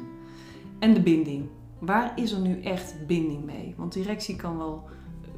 En 0.80 0.94
de 0.94 1.02
binding. 1.02 1.46
Waar 1.80 2.12
is 2.20 2.32
er 2.32 2.40
nu 2.40 2.62
echt 2.62 2.96
binding 3.08 3.44
mee? 3.46 3.74
Want 3.78 3.94
directie 3.94 4.36
kan 4.36 4.58
wel 4.58 4.90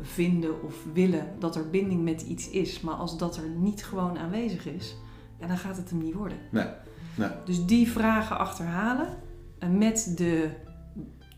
vinden 0.01 0.63
of 0.63 0.86
willen 0.93 1.27
dat 1.39 1.55
er 1.55 1.69
binding 1.69 2.03
met 2.03 2.21
iets 2.21 2.50
is. 2.50 2.81
Maar 2.81 2.95
als 2.95 3.17
dat 3.17 3.38
er 3.38 3.50
niet 3.50 3.86
gewoon 3.86 4.17
aanwezig 4.17 4.65
is, 4.65 4.98
ja, 5.39 5.48
dan 5.48 5.57
gaat 5.57 5.77
het 5.77 5.89
hem 5.89 6.00
niet 6.03 6.13
worden. 6.13 6.38
Nee, 6.51 6.67
nee. 7.15 7.29
Dus 7.45 7.65
die 7.65 7.91
vragen 7.91 8.38
achterhalen 8.38 9.17
en 9.59 9.77
met 9.77 10.13
de 10.15 10.50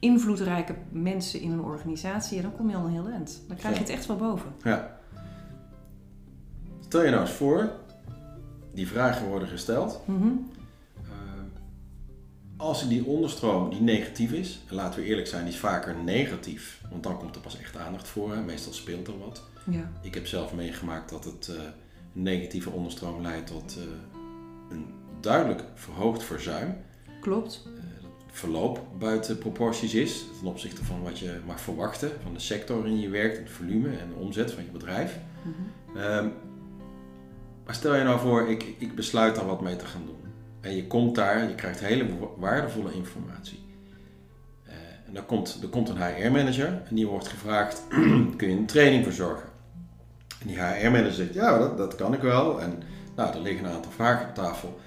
invloedrijke 0.01 0.75
mensen 0.89 1.39
in 1.39 1.51
een 1.51 1.63
organisatie, 1.63 2.35
ja, 2.35 2.41
dan 2.41 2.55
kom 2.55 2.69
je 2.69 2.75
al 2.75 2.85
een 2.85 2.91
heel 2.91 3.07
eind. 3.07 3.41
Dan 3.47 3.57
krijg 3.57 3.73
je 3.73 3.81
het 3.81 3.89
echt 3.89 4.05
wel 4.05 4.15
boven. 4.15 4.53
Ja. 4.63 4.99
Stel 6.79 7.03
je 7.03 7.09
nou 7.09 7.21
eens 7.21 7.31
voor, 7.31 7.71
die 8.73 8.87
vragen 8.87 9.27
worden 9.27 9.47
gesteld. 9.47 10.01
Mhm. 10.05 10.27
Eh, 11.03 11.09
als 12.57 12.87
die 12.87 13.05
onderstroom 13.05 13.69
die 13.69 13.81
negatief 13.81 14.31
is, 14.31 14.61
en 14.69 14.75
laten 14.75 14.99
we 14.99 15.05
eerlijk 15.05 15.27
zijn, 15.27 15.43
die 15.43 15.53
is 15.53 15.59
vaker 15.59 15.95
negatief, 16.03 16.81
want 16.89 17.03
dan 17.03 17.17
komt 17.17 17.35
er 17.35 17.41
pas 17.41 17.59
echt 17.59 17.77
aandacht 17.77 18.07
voor. 18.07 18.33
Hè? 18.33 18.41
Meestal 18.41 18.73
speelt 18.73 19.07
er 19.07 19.19
wat. 19.19 19.43
Ja. 19.69 19.91
Ik 20.01 20.13
heb 20.13 20.27
zelf 20.27 20.53
meegemaakt 20.53 21.09
dat 21.09 21.23
het 21.23 21.47
eh, 21.47 21.55
een 22.15 22.21
negatieve 22.21 22.69
onderstroom 22.69 23.21
leidt 23.21 23.47
tot 23.47 23.77
eh, 23.77 23.83
een 24.69 24.85
duidelijk 25.19 25.63
verhoogd 25.73 26.23
verzuim. 26.23 26.75
Klopt. 27.19 27.67
Verloop 28.33 28.79
buiten 28.99 29.37
proporties 29.37 29.93
is 29.93 30.25
ten 30.39 30.47
opzichte 30.47 30.85
van 30.85 31.03
wat 31.03 31.19
je 31.19 31.39
mag 31.45 31.59
verwachten 31.61 32.11
van 32.23 32.33
de 32.33 32.39
sector 32.39 32.77
waarin 32.77 32.99
je 32.99 33.09
werkt, 33.09 33.37
het 33.37 33.49
volume 33.49 33.87
en 33.89 34.09
de 34.09 34.15
omzet 34.15 34.51
van 34.51 34.63
je 34.63 34.69
bedrijf. 34.69 35.17
Mhm. 35.41 35.97
Ehm, 35.97 36.27
maar 37.65 37.75
stel 37.75 37.95
je 37.95 38.03
nou 38.03 38.19
voor, 38.19 38.49
ik, 38.49 38.65
ik 38.77 38.95
besluit 38.95 39.35
daar 39.35 39.45
wat 39.45 39.61
mee 39.61 39.75
te 39.75 39.85
gaan 39.85 40.05
doen. 40.05 40.19
En 40.61 40.75
je 40.75 40.87
komt 40.87 41.15
daar, 41.15 41.47
je 41.49 41.55
krijgt 41.55 41.79
hele 41.79 42.19
wa- 42.19 42.27
waardevolle 42.37 42.93
informatie. 42.93 43.59
Eh, 44.65 44.73
en 45.07 45.13
dan 45.13 45.25
komt, 45.25 45.59
er 45.61 45.67
komt 45.69 45.89
een 45.89 46.01
HR-manager 46.01 46.67
en 46.89 46.95
die 46.95 47.07
wordt 47.07 47.27
gevraagd, 47.27 47.83
kun 48.37 48.49
je 48.49 48.55
een 48.57 48.65
training 48.65 49.03
verzorgen? 49.03 49.49
En 50.41 50.47
die 50.47 50.61
HR-manager 50.61 51.13
zegt, 51.13 51.33
ja, 51.33 51.57
dat, 51.57 51.77
dat 51.77 51.95
kan 51.95 52.13
ik 52.13 52.21
wel. 52.21 52.61
En 52.61 52.83
nou, 53.15 53.33
er 53.35 53.41
liggen 53.41 53.65
een 53.65 53.71
aantal 53.73 53.91
vragen 53.91 54.27
op 54.27 54.35
tafel. 54.35 54.79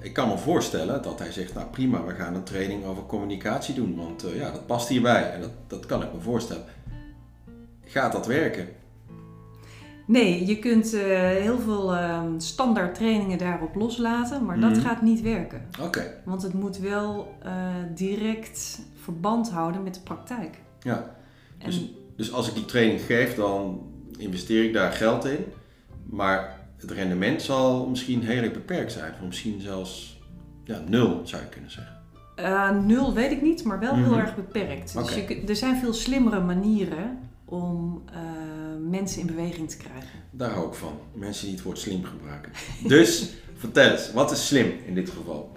Ik 0.00 0.12
kan 0.12 0.28
me 0.28 0.38
voorstellen 0.38 1.02
dat 1.02 1.18
hij 1.18 1.32
zegt, 1.32 1.54
nou 1.54 1.66
prima, 1.66 2.04
we 2.04 2.14
gaan 2.14 2.34
een 2.34 2.42
training 2.44 2.84
over 2.84 3.06
communicatie 3.06 3.74
doen. 3.74 3.96
Want 3.96 4.24
eh, 4.24 4.36
ja, 4.36 4.50
dat 4.50 4.66
past 4.66 4.88
hierbij 4.88 5.30
en 5.32 5.40
dat, 5.40 5.50
dat 5.66 5.86
kan 5.86 6.02
ik 6.02 6.12
me 6.14 6.20
voorstellen. 6.20 6.64
Gaat 7.84 8.12
dat 8.12 8.26
werken? 8.26 8.68
Nee, 10.06 10.46
je 10.46 10.58
kunt 10.58 10.94
eh, 10.94 11.02
heel 11.18 11.58
veel 11.58 11.94
ehm, 11.94 12.38
standaard 12.38 12.94
trainingen 12.94 13.38
daarop 13.38 13.74
loslaten, 13.74 14.44
maar 14.44 14.60
dat 14.60 14.70
Mhm. 14.70 14.80
gaat 14.80 15.02
niet 15.02 15.20
werken. 15.22 15.66
Oké, 15.80 16.20
Want 16.24 16.42
het 16.42 16.52
moet 16.52 16.78
wel 16.78 17.34
eh, 17.42 17.52
direct 17.94 18.80
verband 19.02 19.50
houden 19.50 19.82
met 19.82 19.94
de 19.94 20.00
praktijk. 20.00 20.58
ja. 20.82 21.14
En, 21.58 21.66
Dus- 21.66 21.92
Dus 22.16 22.32
als 22.32 22.48
ik 22.48 22.54
die 22.54 22.64
training 22.64 23.00
geef, 23.00 23.34
dan 23.34 23.80
investeer 24.18 24.64
ik 24.64 24.72
daar 24.72 24.92
geld 24.92 25.24
in. 25.24 25.44
Maar 26.04 26.59
het 26.80 26.90
rendement 26.90 27.42
zal 27.42 27.86
misschien 27.86 28.22
heel 28.22 28.42
erg 28.42 28.52
beperkt 28.52 28.92
zijn. 28.92 29.12
Of 29.20 29.26
misschien 29.26 29.60
zelfs 29.60 30.18
ja, 30.64 30.82
nul, 30.88 31.20
zou 31.24 31.42
je 31.42 31.48
kunnen 31.48 31.70
zeggen. 31.70 31.98
eh, 32.36 32.70
nul 32.78 33.14
weet 33.14 33.30
ik 33.30 33.42
niet, 33.42 33.64
maar 33.64 33.78
wel 33.78 33.94
heel 33.94 34.10
Mhm. 34.10 34.18
erg 34.18 34.34
beperkt. 34.36 34.94
Dus 34.94 35.14
je, 35.14 35.42
er 35.48 35.56
zijn 35.56 35.76
veel 35.76 35.92
slimmere 35.92 36.40
manieren 36.40 37.18
om 37.44 38.02
eh, 38.12 38.18
mensen 38.90 39.20
in 39.20 39.26
beweging 39.26 39.70
te 39.70 39.76
krijgen. 39.76 40.08
Daar 40.30 40.50
hou 40.50 40.66
ik 40.68 40.74
van. 40.74 40.92
Mensen 41.14 41.44
die 41.46 41.54
het 41.54 41.64
woord 41.64 41.78
slim 41.78 42.04
gebruiken. 42.04 42.52
Dus 42.86 43.32
vertel 43.54 43.90
eens, 43.90 44.12
wat 44.12 44.30
is 44.30 44.46
slim 44.46 44.72
in 44.86 44.94
dit 44.94 45.10
geval? 45.10 45.52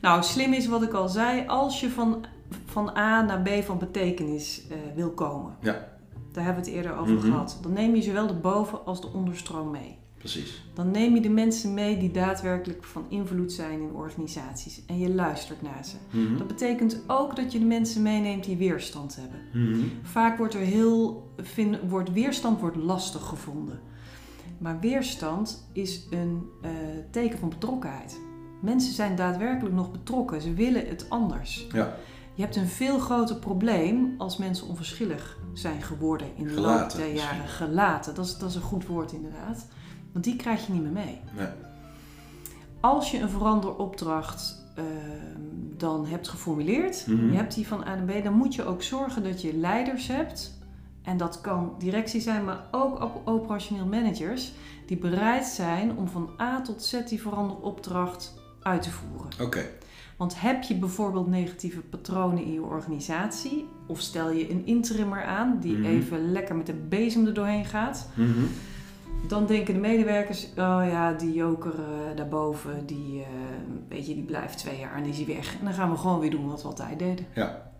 Nou, 0.00 0.22
slim 0.22 0.52
is 0.52 0.66
wat 0.66 0.82
ik 0.82 0.92
al 0.92 1.08
zei, 1.08 1.46
als 1.46 1.80
je 1.80 1.90
van, 1.90 2.24
van 2.64 2.96
A 2.96 3.22
naar 3.22 3.42
B 3.42 3.48
van 3.64 3.78
betekenis 3.78 4.62
eh, 4.70 4.76
wil 4.94 5.10
komen. 5.10 5.56
Ja. 5.62 5.88
Daar 6.32 6.44
hebben 6.44 6.64
we 6.64 6.70
het 6.70 6.78
eerder 6.78 6.96
over 6.98 7.14
Mhm. 7.14 7.26
gehad. 7.26 7.58
Dan 7.62 7.72
neem 7.72 7.94
je 7.94 8.02
zowel 8.02 8.26
de 8.26 8.34
boven- 8.34 8.84
als 8.84 9.00
de 9.00 9.12
onderstroom 9.12 9.70
mee. 9.70 9.98
Precies. 10.18 10.62
Dan 10.74 10.90
neem 10.90 11.14
je 11.14 11.20
de 11.20 11.28
mensen 11.28 11.74
mee 11.74 11.98
die 11.98 12.10
daadwerkelijk 12.10 12.84
van 12.84 13.04
invloed 13.08 13.52
zijn 13.52 13.80
in 13.80 13.94
organisaties. 13.94 14.82
En 14.86 14.98
je 14.98 15.14
luistert 15.14 15.62
naar 15.62 15.84
ze. 15.84 15.96
Mhm. 16.10 16.38
Dat 16.38 16.46
betekent 16.46 17.00
ook 17.06 17.36
dat 17.36 17.52
je 17.52 17.58
de 17.58 17.64
mensen 17.64 18.02
meeneemt 18.02 18.44
die 18.44 18.56
weerstand 18.56 19.18
hebben. 19.20 19.40
Mhm. 19.52 19.86
Vaak 20.02 20.38
wordt 20.38 20.54
er 20.54 20.60
heel, 20.60 21.30
vind, 21.36 21.76
wordt 21.88 22.12
weerstand 22.12 22.60
wordt 22.60 22.76
lastig 22.76 23.22
gevonden. 23.22 23.80
Maar 24.58 24.80
weerstand 24.80 25.68
is 25.72 26.06
een 26.10 26.48
eh, 26.62 26.70
teken 27.10 27.38
van 27.38 27.48
betrokkenheid. 27.48 28.20
Mensen 28.60 28.92
zijn 28.92 29.16
daadwerkelijk 29.16 29.74
nog 29.74 29.90
betrokken. 29.90 30.42
Ze 30.42 30.54
willen 30.54 30.88
het 30.88 31.06
anders. 31.10 31.66
Ja. 31.72 31.96
Je 32.34 32.42
hebt 32.44 32.56
een 32.56 32.68
veel 32.68 32.98
groter 32.98 33.36
probleem 33.36 34.14
als 34.18 34.36
mensen 34.36 34.68
onverschillig 34.68 35.38
zijn 35.52 35.82
geworden 35.82 36.28
in 36.36 36.46
de 36.46 36.60
loop 36.60 36.92
der 36.92 37.14
jaren. 37.14 37.48
Gelaten, 37.48 38.14
dat 38.14 38.24
is, 38.24 38.38
dat 38.38 38.48
is 38.48 38.54
een 38.54 38.62
goed 38.62 38.86
woord 38.86 39.12
inderdaad. 39.12 39.66
Want 40.18 40.30
die 40.30 40.38
krijg 40.38 40.66
je 40.66 40.72
niet 40.72 40.82
meer 40.82 40.92
mee. 41.04 41.18
Nee. 41.36 41.46
Als 42.80 43.10
je 43.10 43.18
een 43.20 43.28
veranderopdracht 43.28 44.64
ehm, 44.74 44.86
dan 45.76 46.06
hebt 46.06 46.28
geformuleerd, 46.28 47.06
Mhm. 47.06 47.30
je 47.30 47.36
hebt 47.36 47.54
die 47.54 47.66
van 47.66 47.80
A 47.86 47.94
naar 47.94 48.20
B, 48.20 48.24
dan 48.24 48.32
moet 48.32 48.54
je 48.54 48.64
ook 48.64 48.82
zorgen 48.82 49.22
dat 49.22 49.42
je 49.42 49.54
leiders 49.56 50.06
hebt. 50.08 50.58
En 51.02 51.16
dat 51.16 51.40
kan 51.40 51.72
directie 51.78 52.20
zijn, 52.20 52.44
maar 52.44 52.64
ook 52.70 53.02
op- 53.02 53.20
operationeel 53.24 53.86
managers, 53.86 54.52
die 54.86 54.96
bereid 54.96 55.46
zijn 55.46 55.96
om 55.96 56.08
van 56.08 56.30
A 56.40 56.60
tot 56.60 56.82
Z 56.84 57.00
die 57.08 57.20
veranderopdracht 57.20 58.34
uit 58.62 58.82
te 58.82 58.90
voeren. 58.90 59.30
Oké. 59.40 59.64
Want 60.16 60.40
heb 60.40 60.62
je 60.62 60.74
bijvoorbeeld 60.74 61.26
negatieve 61.28 61.80
patronen 61.80 62.44
in 62.44 62.52
je 62.52 62.62
organisatie, 62.62 63.66
of 63.86 64.00
stel 64.00 64.30
je 64.30 64.50
een 64.50 64.66
interimmer 64.66 65.24
aan 65.24 65.58
die 65.60 65.76
Mhm. 65.76 65.84
even 65.84 66.32
lekker 66.32 66.56
met 66.56 66.66
de 66.66 66.74
bezem 66.88 67.26
er 67.26 67.34
doorheen 67.34 67.64
gaat, 67.64 68.08
Mhm. 68.14 68.30
Dan 69.28 69.46
denken 69.46 69.74
de 69.74 69.80
medewerkers, 69.80 70.44
oh 70.44 70.82
ja, 70.90 71.12
die 71.12 71.32
joker 71.32 71.72
eh, 71.74 72.16
daarboven, 72.16 72.86
die, 72.86 73.20
eh, 73.22 73.26
weet 73.88 74.06
je, 74.06 74.14
die 74.14 74.24
blijft 74.24 74.58
twee 74.58 74.78
jaar 74.78 74.94
en 74.94 75.02
die 75.02 75.12
is 75.12 75.18
hij 75.18 75.26
weg. 75.26 75.58
En 75.58 75.64
dan 75.64 75.74
gaan 75.74 75.90
we 75.90 75.96
gewoon 75.96 76.20
weer 76.20 76.30
doen 76.30 76.48
wat 76.48 76.62
we 76.62 76.68
altijd 76.68 76.98
deden. 76.98 77.26
Ja. 77.34 77.70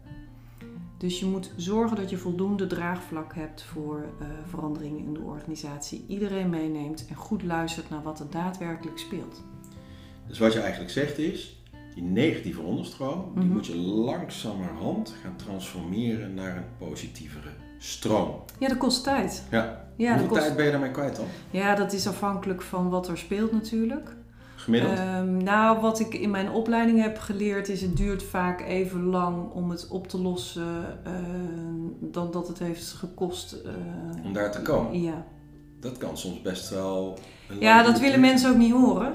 Dus 0.99 1.19
je 1.21 1.27
moet 1.27 1.51
zorgen 1.57 1.97
dat 1.97 2.11
je 2.11 2.17
voldoende 2.17 2.67
draagvlak 2.67 3.35
hebt 3.35 3.63
voor 3.63 4.05
eh, 4.21 4.27
veranderingen 4.49 5.05
in 5.05 5.13
de 5.15 5.21
organisatie. 5.21 6.05
Iedereen 6.09 6.51
meeneemt 6.51 7.07
en 7.09 7.15
goed 7.15 7.43
luistert 7.43 7.91
naar 7.91 8.03
wat 8.03 8.21
er 8.21 8.31
daadwerkelijk 8.31 8.99
speelt. 8.99 9.43
Dus 10.27 10.39
wat 10.39 10.53
je 10.53 10.61
eigenlijk 10.61 10.91
zegt 10.91 11.19
is, 11.19 11.63
die 11.95 12.03
negatieve 12.03 12.61
onderstroom, 12.61 13.31
die 13.35 13.45
Mhm. 13.45 13.53
moet 13.53 13.67
je 13.67 13.77
langzamerhand 13.77 15.15
gaan 15.23 15.37
transformeren 15.37 16.35
naar 16.35 16.57
een 16.57 16.77
positievere 16.89 17.49
stroom. 17.79 18.31
Ja, 18.59 18.69
dat 18.69 18.77
kost 18.79 19.05
tijd. 19.05 19.45
Ja. 19.51 19.87
Ja, 19.97 20.11
Hoeveel 20.11 20.29
kost... 20.29 20.41
tijd 20.41 20.57
ben 20.57 20.64
je 20.64 20.71
daarmee 20.71 20.91
kwijt 20.91 21.17
dan? 21.17 21.25
ja, 21.51 21.75
dat 21.75 21.93
is 21.93 22.07
afhankelijk 22.09 22.62
van 22.62 22.88
wat 22.91 23.09
er 23.09 23.19
speelt 23.19 23.53
natuurlijk. 23.53 24.17
Gemiddeld? 24.57 24.99
Ehm, 24.99 25.37
nou, 25.37 25.81
wat 25.81 26.01
ik 26.01 26.14
in 26.14 26.31
mijn 26.31 26.51
opleiding 26.51 27.03
heb 27.03 27.19
geleerd 27.19 27.69
is, 27.69 27.81
het 27.81 27.97
duurt 27.97 28.23
vaak 28.23 28.61
even 28.61 29.03
lang 29.05 29.51
om 29.53 29.71
het 29.71 29.88
op 29.88 30.09
te 30.09 30.19
lossen 30.21 30.99
eh, 31.05 31.12
dan 32.01 32.31
dat 32.31 32.49
het 32.49 32.59
heeft 32.59 32.93
gekost. 32.93 33.53
eh, 33.53 33.73
Om 34.25 34.33
daar 34.33 34.51
te 34.53 34.62
komen. 34.62 35.01
Ja, 35.03 35.25
Dat 35.81 35.97
kan 35.99 36.19
soms 36.19 36.43
best 36.43 36.71
wel. 36.71 37.19
ja 37.61 37.83
dat 37.83 38.01
willen 38.01 38.21
mensen 38.21 38.51
ook 38.51 38.57
niet 38.57 38.73
horen. 38.73 39.12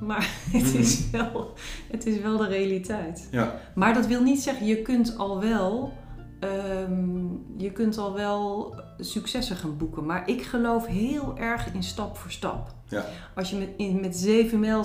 Maar 0.00 0.30
het, 0.52 0.62
Mhm. 0.62 0.76
is 0.78 1.10
wel, 1.10 1.52
het 1.90 2.06
is 2.06 2.20
wel 2.20 2.36
de 2.36 2.46
realiteit. 2.46 3.28
Ja, 3.30 3.54
Maar 3.74 3.94
dat 3.94 4.06
wil 4.06 4.22
niet 4.22 4.40
zeggen, 4.42 4.66
je 4.66 4.82
kunt 4.82 5.18
al 5.18 5.40
wel 5.40 5.92
ehm, 6.40 7.26
je 7.56 7.72
kunt 7.72 7.98
al 7.98 8.14
wel 8.14 8.74
successen 8.98 9.56
gaan 9.56 9.76
boeken. 9.76 10.06
Maar 10.06 10.28
ik 10.28 10.42
geloof 10.42 10.86
heel 10.86 11.38
erg 11.38 11.74
in 11.74 11.82
stap 11.82 12.16
voor 12.16 12.30
stap. 12.30 12.74
Ja. 12.88 13.04
Als 13.34 13.50
je 13.50 13.56
met, 13.56 13.68
in, 13.76 14.00
met 14.00 14.16
zeven 14.16 14.84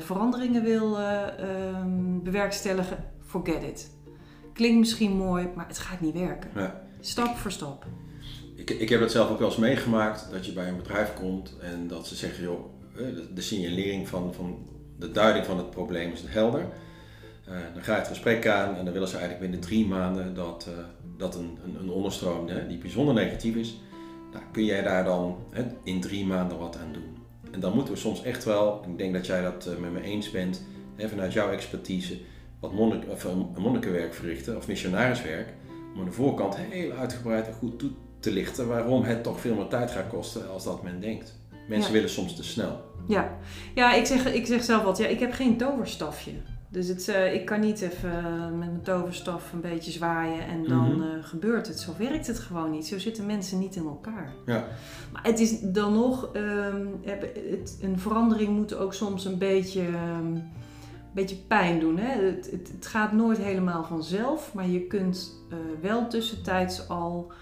veranderingen 0.00 0.62
wil 0.62 0.98
eh, 0.98 1.38
ehm, 1.38 2.22
bewerkstelligen, 2.22 3.04
forget 3.26 3.62
it. 3.62 3.90
Klinkt 4.52 4.78
misschien 4.78 5.12
mooi, 5.16 5.48
maar 5.54 5.66
het 5.66 5.78
gaat 5.78 6.00
niet 6.00 6.14
werken. 6.14 6.50
Ja. 6.54 6.82
Stap 7.00 7.36
voor 7.36 7.50
stap. 7.50 7.86
Ik, 8.54 8.70
ik 8.70 8.88
heb 8.88 9.00
het 9.00 9.10
zelf 9.10 9.30
ook 9.30 9.38
wel 9.38 9.48
eens 9.48 9.56
meegemaakt 9.56 10.28
dat 10.30 10.46
je 10.46 10.52
bij 10.52 10.68
een 10.68 10.76
bedrijf 10.76 11.14
komt 11.14 11.56
en 11.60 11.88
dat 11.88 12.06
ze 12.06 12.14
zeggen, 12.14 12.42
joh, 12.42 12.64
eh, 12.94 13.14
de, 13.14 13.32
de 13.32 13.40
signalering 13.40 14.08
van, 14.08 14.34
van 14.34 14.58
de 14.98 15.10
duiding 15.10 15.46
van 15.46 15.56
het 15.56 15.70
probleem 15.70 16.12
is 16.12 16.24
helder. 16.26 16.66
Eh, 17.48 17.54
dan 17.74 17.82
ga 17.82 17.92
je 17.92 17.98
het 17.98 18.08
gesprek 18.08 18.46
aan 18.46 18.76
en 18.76 18.84
dan 18.84 18.92
willen 18.92 19.08
ze 19.08 19.16
eigenlijk 19.16 19.50
binnen 19.50 19.68
drie 19.68 19.86
maanden 19.86 20.34
dat, 20.34 20.66
uh, 20.70 20.74
dat 21.16 21.34
een, 21.34 21.58
een, 21.64 21.76
een 21.80 21.90
onderstroom 21.90 22.48
hè, 22.48 22.66
die 22.66 22.78
bijzonder 22.78 23.14
negatief 23.14 23.54
is, 23.54 23.80
nou, 24.32 24.44
kun 24.52 24.64
jij 24.64 24.82
daar 24.82 25.04
dan 25.04 25.38
hè, 25.50 25.62
in 25.82 26.00
drie 26.00 26.26
maanden 26.26 26.58
wat 26.58 26.78
aan 26.78 26.92
doen. 26.92 27.16
En 27.50 27.60
dan 27.60 27.74
moeten 27.74 27.94
we 27.94 28.00
soms 28.00 28.22
echt 28.22 28.44
wel, 28.44 28.84
ik 28.90 28.98
denk 28.98 29.14
dat 29.14 29.26
jij 29.26 29.42
dat 29.42 29.68
met 29.80 29.92
me 29.92 30.00
eens 30.02 30.30
bent, 30.30 30.62
hè, 30.94 31.08
vanuit 31.08 31.32
jouw 31.32 31.50
expertise, 31.50 32.18
wat 32.60 32.72
monnik, 32.72 33.02
of, 33.08 33.26
monnikenwerk 33.58 34.14
verrichten 34.14 34.56
of 34.56 34.66
missionariswerk, 34.68 35.48
om 35.94 36.00
aan 36.00 36.06
de 36.06 36.12
voorkant 36.12 36.56
heel 36.56 36.92
uitgebreid 36.92 37.46
en 37.46 37.52
goed 37.52 37.78
toe 37.78 37.90
te 38.20 38.30
lichten 38.30 38.68
waarom 38.68 39.02
het 39.02 39.22
toch 39.22 39.40
veel 39.40 39.54
meer 39.54 39.68
tijd 39.68 39.90
gaat 39.90 40.08
kosten 40.08 40.50
als 40.50 40.64
dat 40.64 40.82
men 40.82 41.00
denkt. 41.00 41.38
Mensen 41.68 41.88
Ja. 41.88 41.92
willen 41.96 42.10
soms 42.10 42.36
te 42.36 42.44
snel. 42.44 42.80
Ja, 43.06 43.38
ja 43.74 43.94
ik, 43.94 44.06
zeg, 44.06 44.32
ik 44.32 44.46
zeg 44.46 44.62
zelf 44.64 44.82
wat. 44.82 44.98
Ja, 44.98 45.06
ik 45.06 45.20
heb 45.20 45.32
geen 45.32 45.56
toverstafje. 45.56 46.32
Dus 46.68 46.88
het, 46.88 47.08
eh, 47.08 47.34
ik 47.34 47.44
kan 47.46 47.60
niet 47.60 47.80
even 47.80 48.12
met 48.58 48.68
mijn 48.68 48.82
toverstaf 48.82 49.52
een 49.52 49.60
beetje 49.60 49.90
zwaaien 49.90 50.46
en 50.46 50.64
dan 50.64 50.92
Mhm. 50.98 51.02
eh, 51.02 51.08
gebeurt 51.24 51.66
het. 51.68 51.80
Zo 51.80 51.92
werkt 51.98 52.26
het 52.26 52.38
gewoon 52.38 52.70
niet. 52.70 52.86
Zo 52.86 52.98
zitten 52.98 53.26
mensen 53.26 53.58
niet 53.58 53.76
in 53.76 53.84
elkaar. 53.86 54.32
Ja, 54.46 54.64
Maar 55.12 55.22
het 55.24 55.38
is 55.40 55.60
dan 55.60 55.92
nog, 55.92 56.28
ehm, 56.32 56.86
het, 57.50 57.78
een 57.82 57.98
verandering 57.98 58.56
moet 58.56 58.74
ook 58.74 58.94
soms 58.94 59.24
een 59.24 59.38
beetje, 59.38 59.82
ehm, 59.86 60.26
een 60.34 61.22
beetje 61.22 61.36
pijn 61.36 61.80
doen. 61.80 61.98
Hè? 61.98 62.24
Het, 62.26 62.50
het, 62.50 62.70
het 62.76 62.86
gaat 62.86 63.12
nooit 63.12 63.38
helemaal 63.38 63.84
vanzelf, 63.84 64.54
maar 64.54 64.66
je 64.68 64.86
kunt 64.86 65.32
eh, 65.50 65.56
wel 65.82 66.08
tussentijds 66.08 66.88
al 66.88 67.32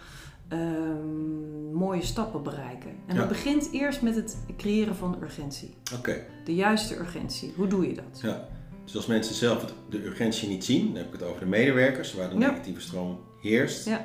ehm, 0.48 1.72
mooie 1.72 2.02
stappen 2.04 2.42
bereiken. 2.42 2.90
En 3.06 3.14
Ja. 3.14 3.20
dat 3.20 3.28
begint 3.28 3.68
eerst 3.72 4.02
met 4.02 4.14
het 4.16 4.36
creëren 4.56 4.96
van 4.96 5.16
urgentie. 5.22 5.74
oké. 5.98 6.16
De 6.44 6.54
juiste 6.54 6.96
urgentie. 6.98 7.52
Hoe 7.56 7.66
doe 7.66 7.88
je 7.88 7.94
dat? 7.94 8.20
Ja. 8.22 8.48
Dus 8.84 8.96
als 8.96 9.06
mensen 9.06 9.34
zelf 9.34 9.74
de 9.90 10.04
urgentie 10.04 10.48
niet 10.48 10.64
zien, 10.64 10.86
dan 10.86 10.96
heb 10.96 11.06
ik 11.06 11.12
het 11.12 11.22
over 11.22 11.40
de 11.40 11.46
medewerkers, 11.46 12.14
waar 12.14 12.28
de 12.30 12.38
Ja. 12.38 12.48
negatieve 12.50 12.80
stroom 12.80 13.18
heerst. 13.42 13.86
Ja. 13.86 14.04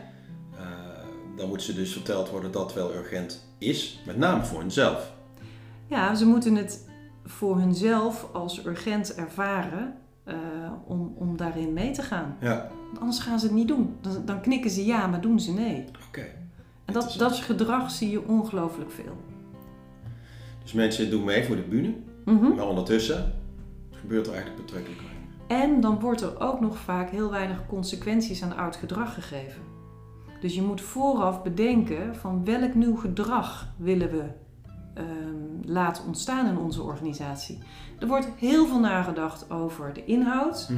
Eh, 0.57 0.59
dan 1.37 1.47
moet 1.49 1.61
ze 1.63 1.73
dus 1.73 1.91
verteld 1.93 2.29
worden 2.29 2.51
dat 2.51 2.63
het 2.63 2.73
wel 2.73 2.93
urgent 2.93 3.47
is, 3.57 4.01
met 4.05 4.17
name 4.17 4.43
voor 4.45 4.59
henzelf. 4.59 5.13
Ja, 5.87 6.15
ze 6.15 6.25
moeten 6.25 6.55
het 6.55 6.87
voor 7.25 7.57
hunzelf 7.59 8.27
als 8.33 8.65
urgent 8.65 9.15
ervaren 9.15 9.93
eh, 10.23 10.35
om, 10.85 11.13
om 11.17 11.37
daarin 11.37 11.73
mee 11.73 11.91
te 11.91 12.01
gaan. 12.01 12.37
Ja, 12.41 12.69
Want 12.87 12.99
anders 12.99 13.19
gaan 13.19 13.39
ze 13.39 13.45
het 13.45 13.55
niet 13.55 13.67
doen. 13.67 13.95
Dan, 14.01 14.25
dan 14.25 14.41
knikken 14.41 14.69
ze 14.71 14.85
ja, 14.85 15.07
maar 15.07 15.21
doen 15.21 15.39
ze 15.39 15.51
nee. 15.53 15.85
oké. 16.07 16.25
En 16.85 16.93
dat, 16.93 17.15
dat 17.17 17.35
gedrag 17.35 17.91
zie 17.91 18.09
je 18.09 18.27
ongelooflijk 18.27 18.91
veel. 18.91 19.17
Dus 20.63 20.73
mensen 20.73 21.09
doen 21.09 21.23
mee 21.23 21.43
voor 21.43 21.55
de 21.55 21.61
bühne, 21.61 21.93
Mhm. 22.25 22.55
maar 22.55 22.67
ondertussen 22.67 23.33
gebeurt 23.99 24.27
er 24.27 24.33
eigenlijk 24.33 24.65
betrekkelijk 24.65 25.01
weinig. 25.01 25.19
En 25.47 25.81
dan 25.81 25.99
wordt 25.99 26.21
er 26.21 26.39
ook 26.39 26.59
nog 26.59 26.77
vaak 26.77 27.09
heel 27.09 27.29
weinig 27.29 27.65
consequenties 27.67 28.43
aan 28.43 28.57
oud 28.57 28.75
gedrag 28.75 29.13
gegeven. 29.13 29.61
Dus 30.41 30.55
je 30.55 30.61
moet 30.61 30.81
vooraf 30.81 31.43
bedenken 31.43 32.15
van 32.15 32.45
welk 32.45 32.73
nieuw 32.73 32.95
gedrag 32.95 33.67
willen 33.77 34.11
we 34.11 34.23
ehm, 34.93 35.71
laten 35.71 36.05
ontstaan 36.05 36.47
in 36.47 36.57
onze 36.57 36.81
organisatie. 36.81 37.57
Er 37.99 38.07
wordt 38.07 38.27
heel 38.37 38.67
veel 38.67 38.79
nagedacht 38.79 39.51
over 39.51 39.93
de 39.93 40.05
inhoud, 40.05 40.71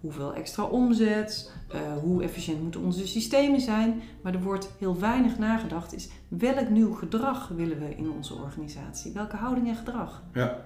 hoeveel 0.00 0.34
extra 0.34 0.62
omzet, 0.62 1.52
eh, 1.68 1.80
hoe 2.02 2.22
efficiënt 2.22 2.62
moeten 2.62 2.80
onze 2.80 3.06
systemen 3.06 3.60
zijn. 3.60 4.02
Maar 4.22 4.34
er 4.34 4.42
wordt 4.42 4.70
heel 4.78 4.98
weinig 4.98 5.38
nagedacht 5.38 5.94
is 5.94 6.08
welk 6.28 6.68
nieuw 6.68 6.94
gedrag 6.94 7.48
willen 7.48 7.78
we 7.78 7.94
in 7.96 8.10
onze 8.10 8.34
organisatie? 8.34 9.12
Welke 9.12 9.36
houding 9.36 9.68
en 9.68 9.76
gedrag? 9.76 10.22
Ja, 10.32 10.64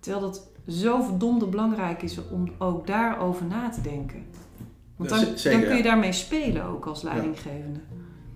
Terwijl 0.00 0.24
dat 0.24 0.48
zo 0.70 1.02
verdomde 1.02 1.46
belangrijk 1.46 2.02
is 2.02 2.18
om 2.30 2.50
ook 2.58 2.86
daarover 2.86 3.46
na 3.46 3.68
te 3.68 3.80
denken. 3.80 4.22
Want 4.96 5.10
dan, 5.10 5.18
zeker, 5.18 5.58
dan 5.60 5.68
kun 5.68 5.76
je 5.76 5.82
daarmee 5.82 6.12
spelen 6.12 6.64
ook 6.64 6.86
als 6.86 7.02
leidinggevende. 7.02 7.80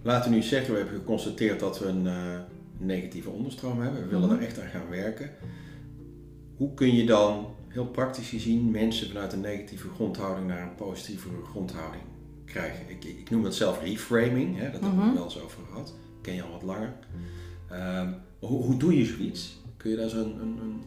Laten 0.02 0.30
we 0.30 0.36
nu 0.36 0.42
zeggen, 0.42 0.72
we 0.72 0.78
hebben 0.80 0.98
geconstateerd 0.98 1.60
dat 1.60 1.78
we 1.78 1.86
een 1.86 2.06
eh, 2.06 2.14
negatieve 2.78 3.30
onderstroom 3.30 3.80
hebben. 3.80 4.00
We 4.02 4.08
willen 4.08 4.28
Mhm. 4.28 4.34
daar 4.34 4.44
echt 4.46 4.60
aan 4.60 4.68
gaan 4.68 4.88
werken. 4.90 5.30
Hoe 6.56 6.74
kun 6.74 6.94
je 6.94 7.06
dan 7.06 7.46
heel 7.68 7.86
praktisch 7.86 8.28
gezien 8.28 8.70
mensen 8.70 9.08
vanuit 9.08 9.32
een 9.32 9.40
negatieve 9.40 9.88
grondhouding 9.94 10.46
naar 10.46 10.62
een 10.62 10.74
positievere 10.74 11.44
grondhouding 11.50 12.02
krijgen? 12.44 12.90
Ik, 12.90 13.04
ik 13.04 13.30
noem 13.30 13.44
het 13.44 13.54
zelf 13.54 13.82
reframing, 13.82 14.56
hè, 14.58 14.70
dat 14.70 14.80
hebben 14.80 14.90
we 14.90 14.96
Mhm. 14.96 15.04
het 15.06 15.14
wel 15.14 15.24
eens 15.24 15.40
over 15.42 15.58
gehad. 15.70 15.94
ken 16.20 16.34
je 16.34 16.42
al 16.42 16.50
wat 16.50 16.62
langer. 16.62 16.92
Ehm, 17.70 18.12
hoe, 18.38 18.62
hoe 18.62 18.76
doe 18.76 18.98
je 18.98 19.04
zoiets? 19.04 19.62
Kun 19.76 19.90
je 19.90 19.96
daar 19.96 20.08
zo 20.08 20.16
een, 20.20 20.40
een, 20.40 20.58
een 20.60 20.82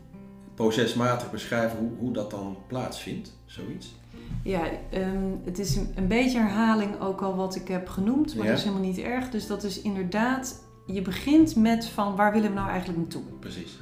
procesmatig 0.57 1.31
beschrijven 1.31 1.79
hoe, 1.79 1.89
hoe 1.99 2.11
dat 2.11 2.31
dan 2.31 2.57
plaatsvindt, 2.67 3.33
zoiets? 3.45 3.95
Ja, 4.43 4.61
ehm, 4.89 5.31
het 5.45 5.59
is 5.59 5.75
een, 5.75 5.91
een 5.95 6.07
beetje 6.07 6.39
herhaling 6.39 6.99
ook 6.99 7.21
al 7.21 7.35
wat 7.35 7.55
ik 7.55 7.67
heb 7.67 7.87
genoemd, 7.87 8.35
maar 8.35 8.43
Ja. 8.45 8.49
dat 8.49 8.59
is 8.59 8.65
helemaal 8.65 8.87
niet 8.87 8.97
erg. 8.97 9.29
Dus 9.29 9.47
dat 9.47 9.63
is 9.63 9.81
inderdaad, 9.81 10.63
je 10.85 11.01
begint 11.01 11.55
met 11.55 11.85
van 11.87 12.15
waar 12.15 12.31
willen 12.33 12.49
we 12.49 12.55
nou 12.55 12.69
eigenlijk 12.69 12.99
naartoe? 12.99 13.21
Precies. 13.39 13.79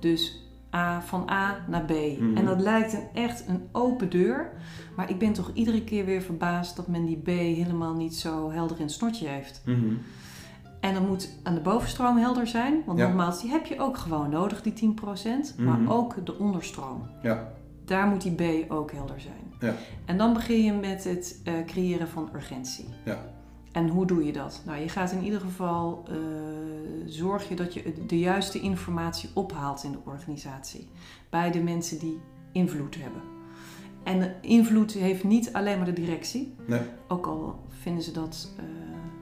Dus 0.00 0.42
A, 0.74 1.00
van 1.02 1.30
A 1.30 1.64
naar 1.68 1.84
B. 1.84 1.90
Mhm. 1.90 2.36
En 2.36 2.44
dat 2.44 2.60
lijkt 2.60 2.92
een, 2.92 3.08
echt 3.14 3.44
een 3.48 3.68
open 3.72 4.10
deur. 4.10 4.50
Maar 4.96 5.10
ik 5.10 5.18
ben 5.18 5.32
toch 5.32 5.50
iedere 5.54 5.84
keer 5.84 6.04
weer 6.04 6.22
verbaasd 6.22 6.76
dat 6.76 6.88
men 6.88 7.04
die 7.06 7.16
B 7.22 7.26
helemaal 7.26 7.94
niet 7.94 8.14
zo 8.16 8.50
helder 8.50 8.76
in 8.76 8.82
het 8.82 8.92
snortje 8.92 9.28
heeft. 9.28 9.62
Mhm. 9.64 9.94
En 10.88 10.94
dan 10.94 11.06
moet 11.06 11.28
aan 11.42 11.54
de 11.54 11.60
bovenstroom 11.60 12.16
helder 12.16 12.46
zijn. 12.46 12.82
Want 12.86 12.98
Ja. 12.98 13.06
nogmaals, 13.06 13.40
die 13.40 13.50
heb 13.50 13.66
je 13.66 13.80
ook 13.80 13.96
gewoon 13.96 14.30
nodig, 14.30 14.62
die 14.62 14.72
10%. 14.72 15.54
Mhm. 15.56 15.64
Maar 15.68 15.96
ook 15.96 16.26
de 16.26 16.38
onderstroom. 16.38 17.02
Ja, 17.22 17.52
Daar 17.84 18.06
moet 18.06 18.22
die 18.22 18.34
B 18.64 18.72
ook 18.72 18.92
helder 18.92 19.20
zijn. 19.20 19.52
Ja. 19.60 19.74
En 20.04 20.18
dan 20.18 20.32
begin 20.32 20.64
je 20.64 20.72
met 20.72 21.04
het 21.04 21.40
eh, 21.44 21.54
creëren 21.66 22.08
van 22.08 22.28
urgentie. 22.34 22.84
Ja. 23.04 23.18
En 23.72 23.88
hoe 23.88 24.06
doe 24.06 24.24
je 24.24 24.32
dat? 24.32 24.62
Nou, 24.66 24.78
je 24.80 24.88
gaat 24.88 25.12
in 25.12 25.22
ieder 25.24 25.40
geval 25.40 26.04
eh, 26.08 26.14
zorg 27.06 27.48
je 27.48 27.54
dat 27.56 27.74
je 27.74 27.94
de 28.06 28.18
juiste 28.18 28.60
informatie 28.60 29.30
ophaalt 29.34 29.84
in 29.84 29.92
de 29.92 29.98
organisatie. 30.04 30.88
Bij 31.30 31.50
de 31.50 31.60
mensen 31.62 31.98
die 31.98 32.20
invloed 32.52 32.96
hebben. 33.00 33.22
En 34.04 34.34
invloed 34.40 34.92
heeft 34.92 35.24
niet 35.24 35.52
alleen 35.52 35.76
maar 35.76 35.86
de 35.86 35.92
directie. 35.92 36.54
Nee. 36.66 36.80
Ook 37.08 37.26
al 37.26 37.60
vinden 37.68 38.02
ze 38.02 38.12
dat 38.12 38.48
eh, 38.56 38.64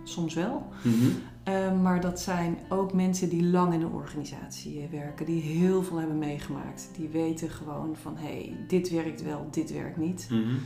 soms 0.05 0.35
wel. 0.35 0.63
Mhm. 0.83 1.11
Eh, 1.47 1.81
maar 1.81 2.01
dat 2.01 2.21
zijn 2.21 2.59
ook 2.69 2.93
mensen 2.93 3.29
die 3.29 3.45
lang 3.45 3.73
in 3.73 3.81
een 3.81 3.93
organisatie 3.93 4.83
eh, 4.83 4.91
werken, 4.91 5.27
die 5.27 5.43
heel 5.43 5.83
veel 5.83 5.97
hebben 5.97 6.19
meegemaakt. 6.19 6.91
Die 6.97 7.09
weten 7.09 7.51
gewoon 7.51 7.97
van 7.97 8.17
hé, 8.17 8.27
hey, 8.27 8.57
dit 8.69 8.91
werkt 8.91 9.23
wel, 9.23 9.49
dit 9.51 9.73
werkt 9.73 9.97
niet. 9.97 10.29
Mhm. 10.31 10.57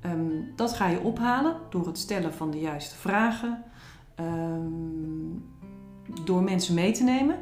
Ehm, 0.00 0.30
dat 0.56 0.72
ga 0.72 0.88
je 0.88 1.00
ophalen 1.00 1.56
door 1.70 1.86
het 1.86 1.98
stellen 1.98 2.34
van 2.34 2.50
de 2.50 2.60
juiste 2.60 2.94
vragen, 2.94 3.64
ehm, 4.14 4.60
door 6.24 6.42
mensen 6.42 6.74
mee 6.74 6.92
te 6.92 7.04
nemen. 7.04 7.38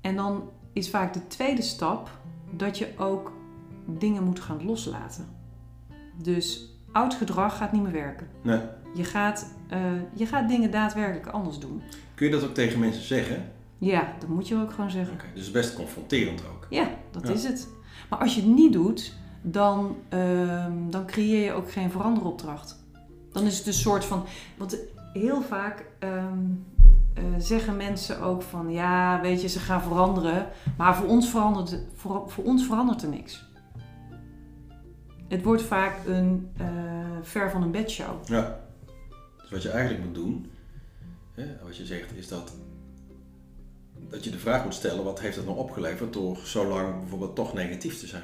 En 0.00 0.16
dan 0.16 0.48
is 0.72 0.90
vaak 0.90 1.12
de 1.12 1.26
tweede 1.26 1.62
stap 1.62 2.18
dat 2.50 2.78
je 2.78 2.92
ook 2.98 3.32
dingen 3.86 4.24
moet 4.24 4.40
gaan 4.40 4.64
loslaten. 4.64 5.28
Dus 6.22 6.71
oud 6.92 7.14
gedrag 7.14 7.56
gaat 7.56 7.72
niet 7.72 7.82
meer 7.82 7.92
werken. 7.92 8.26
Nee. 8.42 8.60
Je 8.94 9.04
gaat, 9.04 9.54
eh, 9.68 9.78
je 10.14 10.26
gaat 10.26 10.48
dingen 10.48 10.70
daadwerkelijk 10.70 11.26
anders 11.26 11.58
doen. 11.58 11.82
Kun 12.14 12.26
je 12.26 12.32
dat 12.32 12.44
ook 12.44 12.54
tegen 12.54 12.78
mensen 12.78 13.02
zeggen? 13.04 13.44
Ja, 13.78 14.12
dat 14.18 14.28
moet 14.28 14.48
je 14.48 14.56
ook 14.56 14.70
gewoon 14.72 14.90
zeggen. 14.90 15.14
Oké, 15.14 15.24
dus 15.34 15.50
best 15.50 15.74
confronterend 15.74 16.42
ook. 16.52 16.66
Ja, 16.70 16.88
dat 17.10 17.26
Ja. 17.28 17.32
is 17.34 17.44
het. 17.44 17.68
Maar 18.10 18.18
als 18.18 18.34
je 18.34 18.40
het 18.40 18.50
niet 18.50 18.72
doet, 18.72 19.14
dan, 19.42 19.96
ehm, 20.08 20.72
dan 20.90 21.06
creëer 21.06 21.44
je 21.44 21.52
ook 21.52 21.70
geen 21.72 21.90
veranderopdracht. 21.90 22.84
Dan 23.32 23.44
is 23.46 23.58
het 23.58 23.66
een 23.66 23.72
soort 23.72 24.04
van. 24.04 24.24
Want 24.56 24.76
heel 25.12 25.42
vaak 25.42 25.84
ehm, 25.98 26.38
eh, 27.14 27.22
zeggen 27.38 27.76
mensen 27.76 28.20
ook 28.20 28.42
van 28.42 28.70
ja, 28.70 29.20
weet 29.20 29.42
je, 29.42 29.48
ze 29.48 29.58
gaan 29.58 29.82
veranderen. 29.82 30.46
Maar 30.76 30.94
voor 30.96 31.06
ons 31.06 31.28
verandert, 31.30 31.78
voor, 31.94 32.22
voor 32.30 32.44
ons 32.44 32.66
verandert 32.66 33.02
er 33.02 33.08
niks. 33.08 33.50
Het 35.32 35.42
wordt 35.42 35.62
vaak 35.62 36.06
een 36.06 36.50
eh, 36.56 36.66
ver 37.22 37.50
van 37.50 37.62
een 37.62 37.70
bedshow. 37.70 38.28
Ja. 38.28 38.60
Dus 39.40 39.50
wat 39.50 39.62
je 39.62 39.70
eigenlijk 39.70 40.04
moet 40.04 40.14
doen, 40.14 40.50
hè, 41.34 41.44
wat 41.64 41.76
je 41.76 41.86
zegt, 41.86 42.16
is 42.16 42.28
dat, 42.28 42.52
dat 44.08 44.24
je 44.24 44.30
de 44.30 44.38
vraag 44.38 44.64
moet 44.64 44.74
stellen: 44.74 45.04
wat 45.04 45.20
heeft 45.20 45.36
het 45.36 45.44
nou 45.46 45.58
opgeleverd 45.58 46.12
door 46.12 46.36
zo 46.36 46.66
lang 46.68 47.00
bijvoorbeeld 47.00 47.34
toch 47.34 47.54
negatief 47.54 47.98
te 47.98 48.06
zijn? 48.06 48.22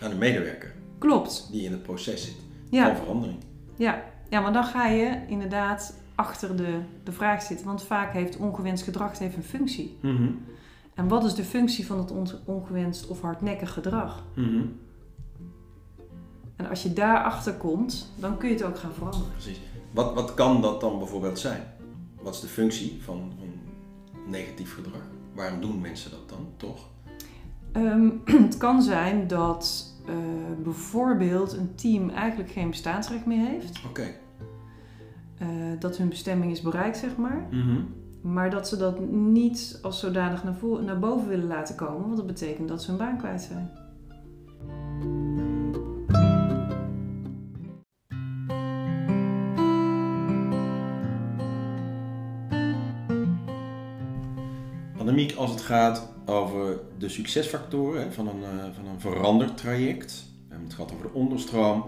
Aan 0.00 0.10
de 0.10 0.16
medewerker 0.16 0.72
Klopt. 0.98 1.48
die 1.52 1.64
in 1.64 1.72
het 1.72 1.82
proces 1.82 2.24
zit 2.24 2.36
Ja, 2.70 2.86
van 2.86 2.96
verandering. 2.96 3.38
ja. 3.76 4.02
ja, 4.30 4.40
maar 4.40 4.52
dan 4.52 4.64
ga 4.64 4.86
je 4.86 5.18
inderdaad 5.28 5.94
achter 6.14 6.56
de, 6.56 6.80
de 7.04 7.12
vraag 7.12 7.42
zitten. 7.42 7.66
Want 7.66 7.82
vaak 7.82 8.12
heeft 8.12 8.36
ongewenst 8.36 8.84
gedrag 8.84 9.18
heeft 9.18 9.36
een 9.36 9.42
functie. 9.42 9.96
Mhm. 10.02 10.28
En 10.94 11.08
wat 11.08 11.24
is 11.24 11.34
de 11.34 11.44
functie 11.44 11.86
van 11.86 11.98
het 11.98 12.10
on- 12.10 12.28
ongewenst 12.44 13.06
of 13.06 13.20
hardnekkig 13.20 13.72
gedrag? 13.72 14.24
Mhm. 14.34 14.62
En 16.56 16.68
als 16.68 16.82
je 16.82 16.92
daarachter 16.92 17.54
komt, 17.54 18.12
dan 18.16 18.38
kun 18.38 18.48
je 18.48 18.54
het 18.54 18.64
ook 18.64 18.78
gaan 18.78 18.92
veranderen. 18.92 19.30
Precies. 19.32 19.60
Wat, 19.90 20.14
wat 20.14 20.34
kan 20.34 20.62
dat 20.62 20.80
dan 20.80 20.98
bijvoorbeeld 20.98 21.38
zijn? 21.38 21.62
Wat 22.22 22.34
is 22.34 22.40
de 22.40 22.46
functie 22.46 23.02
van, 23.02 23.32
van 23.38 23.48
negatief 24.26 24.74
gedrag? 24.74 25.02
Waarom 25.34 25.60
doen 25.60 25.80
mensen 25.80 26.10
dat 26.10 26.28
dan 26.28 26.48
toch? 26.56 26.88
Ehm, 27.72 28.10
het 28.46 28.56
kan 28.56 28.82
zijn 28.82 29.26
dat 29.26 29.92
eh, 30.06 30.14
bijvoorbeeld 30.62 31.52
een 31.52 31.74
team 31.74 32.10
eigenlijk 32.10 32.50
geen 32.50 32.70
bestaansrecht 32.70 33.26
meer 33.26 33.46
heeft. 33.46 33.80
Oké. 33.88 34.06
Eh, 35.38 35.48
dat 35.78 35.96
hun 35.96 36.08
bestemming 36.08 36.52
is 36.52 36.60
bereikt, 36.60 36.96
zeg 36.96 37.16
maar. 37.16 37.48
Mhm. 37.50 37.80
Maar 38.20 38.50
dat 38.50 38.68
ze 38.68 38.76
dat 38.76 39.00
niet 39.10 39.78
als 39.82 40.00
zodanig 40.00 40.44
naar, 40.44 40.56
naar 40.84 40.98
boven 40.98 41.28
willen 41.28 41.46
laten 41.46 41.76
komen. 41.76 42.02
Want 42.02 42.16
dat 42.16 42.26
betekent 42.26 42.68
dat 42.68 42.82
ze 42.82 42.88
hun 42.88 42.98
baan 42.98 43.18
kwijt 43.18 43.42
zijn. 43.42 43.70
Als 55.36 55.50
het 55.50 55.60
gaat 55.60 56.08
over 56.26 56.78
de 56.98 57.08
succesfactoren 57.08 58.12
van, 58.12 58.28
een, 58.28 58.42
eh, 58.42 58.64
van 58.74 58.86
een 58.86 59.00
verandertraject. 59.00 60.12
We 60.12 60.48
hebben 60.48 60.66
het 60.66 60.76
gehad 60.76 60.92
over 60.92 61.06
de 61.06 61.18
onderstroom. 61.18 61.84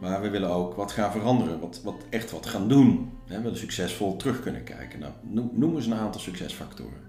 Maar 0.00 0.20
we 0.20 0.30
willen 0.30 0.50
ook 0.50 0.74
wat 0.74 0.92
gaan 0.92 1.12
veranderen. 1.12 1.60
Wat, 1.60 1.80
wat 1.84 2.04
echt 2.08 2.30
wat 2.30 2.46
gaan 2.46 2.68
doen. 2.68 3.12
We 3.26 3.40
willen 3.40 3.58
succesvol 3.58 4.16
terug 4.16 4.40
kunnen 4.40 4.64
kijken. 4.64 4.98
Nou, 4.98 5.12
noem, 5.52 5.76
eens 5.76 5.86
een 5.86 5.94
aantal 5.94 6.20
succesfactoren. 6.20 7.08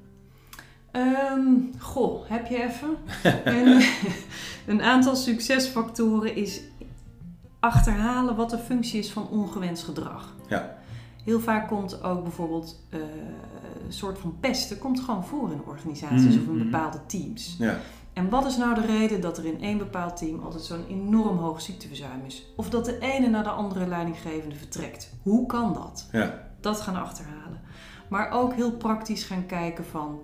Ehm, 0.91 1.53
goh, 1.77 2.29
heb 2.29 2.47
je 2.47 2.63
even? 2.63 2.97
een, 3.57 3.85
een 4.73 4.81
aantal 4.81 5.15
succesfactoren 5.15 6.35
is 6.35 6.61
achterhalen 7.59 8.35
wat 8.35 8.49
de 8.49 8.57
functie 8.57 8.99
is 8.99 9.11
van 9.11 9.29
ongewenst 9.29 9.83
gedrag. 9.83 10.35
Ja. 10.49 10.77
Heel 11.23 11.39
vaak 11.39 11.67
komt 11.67 12.03
ook 12.03 12.23
bijvoorbeeld 12.23 12.85
eh, 12.89 12.99
een 13.85 13.93
soort 13.93 14.19
van 14.19 14.37
pesten 14.39 14.77
komt 14.77 14.99
gewoon 14.99 15.25
voor 15.25 15.51
in 15.51 15.61
organisaties 15.65 16.35
Mhm, 16.35 16.41
of 16.41 16.47
in 16.47 16.55
mhm. 16.55 16.63
bepaalde 16.63 17.05
teams. 17.05 17.55
Ja. 17.59 17.77
En 18.13 18.29
wat 18.29 18.45
is 18.45 18.57
nou 18.57 18.75
de 18.75 18.85
reden 18.85 19.21
dat 19.21 19.37
er 19.37 19.45
in 19.45 19.61
één 19.61 19.77
bepaald 19.77 20.17
team 20.17 20.39
altijd 20.39 20.63
zo'n 20.63 20.85
enorm 20.89 21.37
hoog 21.37 21.61
ziekteverzuim 21.61 22.25
is? 22.25 22.45
Of 22.55 22.69
dat 22.69 22.85
de 22.85 22.99
ene 22.99 23.27
naar 23.27 23.43
de 23.43 23.49
andere 23.49 23.87
leidinggevende 23.87 24.55
vertrekt? 24.55 25.13
Hoe 25.21 25.45
kan 25.45 25.73
dat? 25.73 26.07
Ja. 26.11 26.47
Dat 26.59 26.81
gaan 26.81 26.95
achterhalen. 26.95 27.61
Maar 28.09 28.29
ook 28.31 28.53
heel 28.53 28.71
praktisch 28.71 29.23
gaan 29.23 29.45
kijken 29.45 29.85
van 29.85 30.19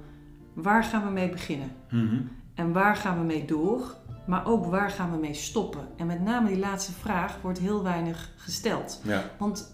waar 0.53 0.83
gaan 0.83 1.03
we 1.05 1.11
mee 1.11 1.29
beginnen? 1.29 1.71
Mhm. 1.91 2.21
En 2.55 2.71
waar 2.73 2.95
gaan 2.95 3.19
we 3.19 3.25
mee 3.25 3.45
door? 3.45 3.95
Maar 4.27 4.45
ook 4.45 4.65
waar 4.65 4.89
gaan 4.89 5.11
we 5.11 5.17
mee 5.17 5.33
stoppen? 5.33 5.87
En 5.97 6.07
met 6.07 6.21
name 6.23 6.47
die 6.47 6.59
laatste 6.59 6.91
vraag 6.91 7.37
wordt 7.41 7.59
heel 7.59 7.83
weinig 7.83 8.31
gesteld. 8.35 9.01
Ja. 9.03 9.23
Want 9.37 9.73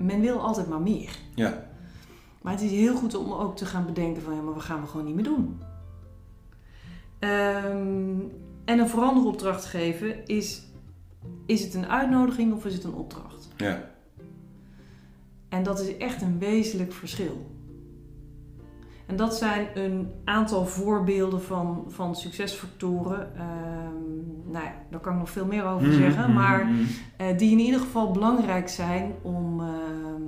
men 0.00 0.20
wil 0.20 0.40
altijd 0.40 0.68
maar 0.68 0.80
meer. 0.80 1.18
Ja. 1.34 1.68
Maar 2.42 2.52
het 2.52 2.62
is 2.62 2.70
heel 2.70 2.96
goed 2.96 3.14
om 3.14 3.32
ook 3.32 3.56
te 3.56 3.66
gaan 3.66 3.86
bedenken 3.86 4.22
van 4.22 4.34
ja, 4.34 4.40
maar 4.40 4.54
we 4.54 4.60
gaan 4.60 4.80
we 4.80 4.86
gewoon 4.86 5.06
niet 5.06 5.14
meer 5.14 5.24
doen. 5.24 5.60
Ehm, 7.18 8.18
en 8.64 8.78
een 8.78 8.88
veranderopdracht 8.88 9.64
geven 9.64 10.26
is, 10.26 10.62
is 11.46 11.62
het 11.62 11.74
een 11.74 11.86
uitnodiging 11.86 12.52
of 12.52 12.64
is 12.64 12.74
het 12.74 12.84
een 12.84 12.94
opdracht? 12.94 13.48
Ja. 13.56 13.90
En 15.48 15.62
dat 15.62 15.80
is 15.80 15.96
echt 15.96 16.22
een 16.22 16.38
wezenlijk 16.38 16.92
verschil. 16.92 17.50
En 19.10 19.16
dat 19.16 19.34
zijn 19.36 19.66
een 19.74 20.10
aantal 20.24 20.66
voorbeelden 20.66 21.42
van, 21.42 21.84
van 21.88 22.16
succesfactoren. 22.16 23.34
Ehm, 23.36 24.50
nou 24.52 24.64
ja, 24.64 24.72
daar 24.90 25.00
kan 25.00 25.12
ik 25.12 25.18
nog 25.18 25.30
veel 25.30 25.46
meer 25.46 25.64
over 25.64 25.86
Mhm, 25.88 25.96
zeggen. 25.98 26.22
mhm, 26.24 26.32
Maar 26.32 26.66
mhm. 26.66 26.82
eh, 27.16 27.38
die 27.38 27.50
in 27.52 27.58
ieder 27.58 27.80
geval 27.80 28.10
belangrijk 28.10 28.68
zijn 28.68 29.12
om, 29.22 29.60
ehm, 29.60 30.22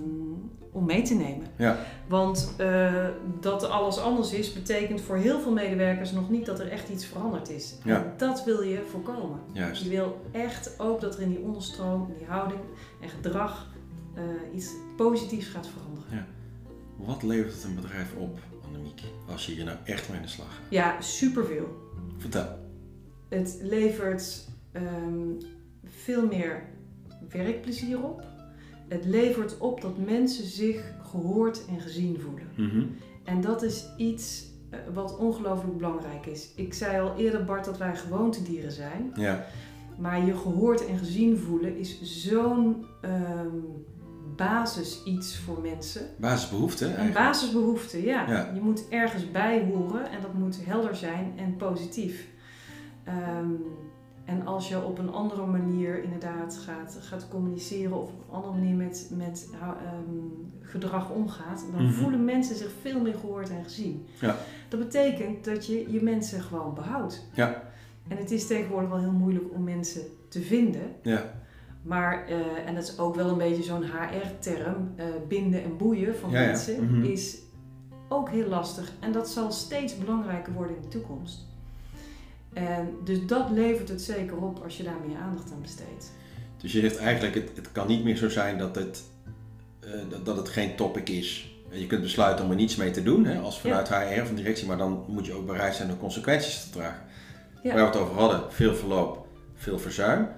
om 0.73 0.85
mee 0.85 1.03
te 1.03 1.15
nemen. 1.15 1.47
Ja. 1.57 1.77
Want 2.09 2.55
eh, 2.59 2.93
dat 3.41 3.69
alles 3.69 3.99
anders 3.99 4.33
is, 4.33 4.53
betekent 4.53 5.01
voor 5.01 5.17
heel 5.17 5.41
veel 5.41 5.53
medewerkers 5.53 6.13
nog 6.13 6.31
niet 6.31 6.47
dat 6.47 6.61
er 6.61 6.69
echt 6.69 6.89
iets 6.89 7.07
veranderd 7.07 7.51
is. 7.51 7.79
Ja. 7.85 7.97
En 7.97 8.13
dat 8.17 8.45
wil 8.45 8.63
je 8.63 8.83
voorkomen. 8.91 9.39
Juist. 9.53 9.83
Je 9.83 9.89
wil 9.89 10.21
echt 10.33 10.75
ook 10.81 11.01
dat 11.01 11.15
er 11.17 11.23
in 11.23 11.29
die 11.29 11.41
onderstroom, 11.41 12.07
in 12.09 12.19
die 12.19 12.27
houding 12.27 12.61
en 13.01 13.09
gedrag 13.09 13.67
eh, 14.15 14.23
iets 14.55 14.71
positiefs 14.97 15.47
gaat 15.47 15.69
veranderen. 15.69 16.27
Wat 16.97 17.23
levert 17.23 17.55
het 17.55 17.65
een 17.65 17.75
bedrijf 17.75 18.15
op, 18.19 18.39
Annemiek, 18.73 19.03
als 19.29 19.47
je 19.47 19.53
hier 19.53 19.65
nou 19.65 19.77
echt 19.85 20.09
mee 20.09 20.17
aan 20.17 20.25
de 20.25 20.31
slag 20.31 20.47
gaat? 20.47 20.65
Ja, 20.71 21.01
superveel. 21.01 21.91
Vertel. 22.19 22.59
Het 23.29 23.59
levert 23.63 24.49
ehm, 24.73 25.29
veel 25.85 26.27
meer 26.27 26.63
werkplezier 27.29 28.03
op. 28.03 28.25
Het 28.89 29.05
levert 29.05 29.59
op 29.59 29.81
dat 29.81 29.99
mensen 29.99 30.45
zich 30.45 30.93
gehoord 31.11 31.65
en 31.69 31.81
gezien 31.81 32.21
voelen. 32.21 32.49
Mhm. 32.57 32.85
En 33.25 33.41
dat 33.41 33.63
is 33.63 33.87
iets 33.97 34.45
eh, 34.71 34.79
wat 34.95 35.17
ongelooflijk 35.17 35.77
belangrijk 35.77 36.27
is. 36.27 36.53
Ik 36.57 36.75
zei 36.75 37.01
al 37.01 37.17
eerder, 37.17 37.45
Bart, 37.45 37.65
dat 37.65 37.79
wij 37.79 37.97
gewoontedieren 37.97 38.73
zijn. 38.73 39.13
Ja. 39.15 39.47
Maar 39.99 40.25
je 40.25 40.37
gehoord 40.37 40.87
en 40.87 40.99
gezien 40.99 41.39
voelen 41.39 41.77
is 41.77 42.03
zo'n 42.03 42.85
ehm, 43.01 43.57
basis 44.37 45.03
iets 45.05 45.39
voor 45.39 45.61
mensen. 45.61 46.07
Basisbehoefte 46.17 46.85
Een 46.85 46.95
eigenlijk. 46.95 47.25
basisbehoefte, 47.27 48.03
ja. 48.05 48.29
Ja. 48.31 48.51
Je 48.55 48.61
moet 48.61 48.89
ergens 48.89 49.31
bij 49.31 49.65
horen 49.73 50.11
en 50.11 50.21
dat 50.23 50.35
moet 50.35 50.59
helder 50.65 50.97
zijn 50.97 51.33
en 51.37 51.57
positief. 51.57 52.27
Ehm, 53.05 53.51
en 54.25 54.47
als 54.47 54.69
je 54.69 54.83
op 54.85 54.99
een 54.99 55.11
andere 55.13 55.47
manier 55.47 56.03
inderdaad 56.03 56.57
gaat, 56.65 56.99
gaat 57.01 57.29
communiceren 57.29 57.93
of 58.03 58.09
op 58.09 58.21
een 58.29 58.35
andere 58.35 58.53
manier 58.55 58.75
met, 58.75 59.11
met 59.17 59.49
ehm, 59.61 59.71
gedrag 60.61 61.11
omgaat, 61.11 61.65
dan 61.73 61.83
Mhm. 61.85 61.93
voelen 61.93 62.25
mensen 62.25 62.57
zich 62.57 62.71
veel 62.81 63.01
meer 63.01 63.15
gehoord 63.15 63.51
en 63.51 63.65
gezien. 63.65 64.07
Ja. 64.21 64.37
Dat 64.69 64.81
betekent 64.81 65.45
dat 65.45 65.67
je 65.67 65.93
je 65.93 66.03
mensen 66.03 66.43
gewoon 66.43 66.75
behoudt. 66.75 67.27
Ja. 67.35 67.63
En 68.09 68.17
het 68.17 68.31
is 68.31 68.47
tegenwoordig 68.47 68.89
wel 68.91 68.99
heel 68.99 69.11
moeilijk 69.13 69.45
om 69.55 69.65
mensen 69.65 70.03
te 70.29 70.41
vinden. 70.41 70.83
Ja. 71.03 71.41
Maar, 71.83 72.27
eh, 72.27 72.37
en 72.67 72.75
dat 72.75 72.83
is 72.85 72.99
ook 72.99 73.15
wel 73.15 73.29
een 73.29 73.39
beetje 73.39 73.63
zo'n 73.63 73.83
HR-term, 73.85 74.93
eh, 74.97 75.05
binden 75.29 75.63
en 75.63 75.77
boeien 75.77 76.17
van 76.17 76.31
Ja, 76.31 76.41
ja. 76.41 76.47
mensen, 76.47 76.85
Mhm. 76.85 77.05
is 77.05 77.37
ook 78.09 78.31
heel 78.31 78.49
lastig. 78.49 78.93
En 79.01 79.13
dat 79.13 79.29
zal 79.31 79.53
steeds 79.53 79.99
belangrijker 79.99 80.53
worden 80.53 80.77
in 80.77 80.83
de 80.83 80.89
toekomst. 80.89 81.47
En 82.53 82.89
dus 83.05 83.27
dat 83.27 83.51
levert 83.51 83.89
het 83.89 84.03
zeker 84.03 84.37
op 84.37 84.61
als 84.65 84.77
je 84.77 84.83
daar 84.83 84.97
meer 85.07 85.17
aandacht 85.17 85.53
aan 85.53 85.61
besteedt. 85.63 86.13
Dus 86.57 86.73
je 86.73 86.81
zegt 86.81 86.97
eigenlijk, 86.97 87.35
het, 87.35 87.51
het 87.55 87.73
kan 87.73 87.87
niet 87.87 88.05
meer 88.05 88.17
zo 88.17 88.29
zijn 88.29 88.59
dat 88.59 88.75
het, 88.75 89.03
eh, 89.81 89.91
dat, 90.09 90.25
dat 90.25 90.37
het 90.37 90.49
geen 90.49 90.77
topic 90.77 91.09
is. 91.09 91.51
Je 91.71 91.87
kunt 91.87 92.03
besluiten 92.03 92.45
om 92.45 92.51
er 92.51 92.57
niets 92.57 92.77
mee 92.77 92.91
te 92.91 93.03
doen, 93.03 93.25
hè, 93.25 93.39
als 93.39 93.61
vanuit 93.61 93.89
HR 93.89 94.21
of 94.23 94.29
een 94.29 94.35
directie, 94.35 94.67
maar 94.67 94.77
dan 94.77 95.05
moet 95.09 95.27
je 95.27 95.33
ook 95.33 95.47
bereid 95.47 95.75
zijn 95.75 95.89
de 95.89 95.97
consequenties 95.99 96.65
te 96.65 96.71
dragen. 96.71 97.03
Waar 97.63 97.75
we 97.75 97.81
het 97.81 97.97
over 97.97 98.15
hadden, 98.15 98.53
veel 98.53 98.75
verloop, 98.75 99.27
veel 99.55 99.79
verzuim. 99.79 100.29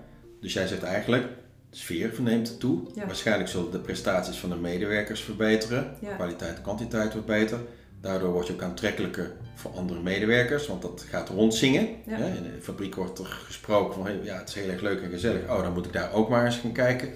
Dus 0.44 0.52
jij 0.52 0.66
zegt 0.66 0.82
eigenlijk, 0.82 1.26
de 1.70 1.76
sfeer 1.76 2.12
neemt 2.20 2.60
toe. 2.60 2.80
Ja. 2.94 3.06
Waarschijnlijk 3.06 3.50
zullen 3.50 3.70
de 3.70 3.78
prestaties 3.78 4.36
van 4.36 4.50
de 4.50 4.56
medewerkers 4.56 5.20
verbeteren. 5.20 5.96
Ja. 6.00 6.14
Kwaliteit 6.14 6.56
en 6.56 6.62
kwantiteit 6.62 7.12
wordt 7.12 7.26
beter. 7.26 7.58
Daardoor 8.00 8.32
word 8.32 8.46
je 8.46 8.52
ook 8.52 8.62
aantrekkelijker 8.62 9.32
voor 9.54 9.70
andere 9.70 10.02
medewerkers, 10.02 10.66
want 10.66 10.82
dat 10.82 11.04
gaat 11.08 11.28
rondzingen. 11.28 11.88
Ja. 12.06 12.16
In 12.16 12.42
de 12.42 12.58
fabriek 12.60 12.94
wordt 12.94 13.18
er 13.18 13.24
gesproken 13.24 13.94
van, 13.94 14.24
ja, 14.24 14.38
het 14.38 14.48
is 14.48 14.54
heel 14.54 14.68
erg 14.68 14.80
leuk 14.80 15.02
en 15.02 15.10
gezellig. 15.10 15.42
Oh, 15.42 15.62
dan 15.62 15.72
moet 15.72 15.86
ik 15.86 15.92
daar 15.92 16.12
ook 16.12 16.28
maar 16.28 16.44
eens 16.44 16.56
gaan 16.56 16.72
kijken 16.72 17.08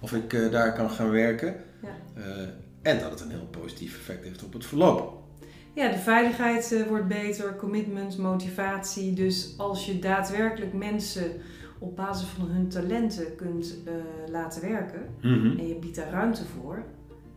of 0.00 0.12
ik 0.12 0.32
eh, 0.32 0.50
daar 0.50 0.72
kan 0.72 0.90
gaan 0.90 1.10
werken. 1.10 1.54
Ja. 1.82 1.96
Eh, 2.14 2.48
en 2.82 2.98
dat 2.98 3.10
het 3.10 3.20
een 3.20 3.30
heel 3.30 3.48
positief 3.50 3.96
effect 3.96 4.24
heeft 4.24 4.44
op 4.44 4.52
het 4.52 4.66
verloop. 4.66 5.18
Ja, 5.74 5.88
de 5.88 5.98
veiligheid 5.98 6.72
eh, 6.72 6.82
wordt 6.82 7.08
beter, 7.08 7.56
commitment, 7.56 8.18
motivatie. 8.18 9.12
Dus 9.12 9.54
als 9.56 9.86
je 9.86 9.98
daadwerkelijk 9.98 10.72
mensen 10.72 11.32
op 11.80 11.96
basis 11.96 12.28
van 12.28 12.46
hun 12.46 12.68
talenten 12.68 13.34
kunt 13.36 13.76
eh, 13.84 13.92
laten 14.30 14.60
werken 14.62 15.02
Mhm. 15.22 15.58
en 15.58 15.68
je 15.68 15.74
biedt 15.74 15.96
daar 15.96 16.10
ruimte 16.10 16.44
voor, 16.44 16.84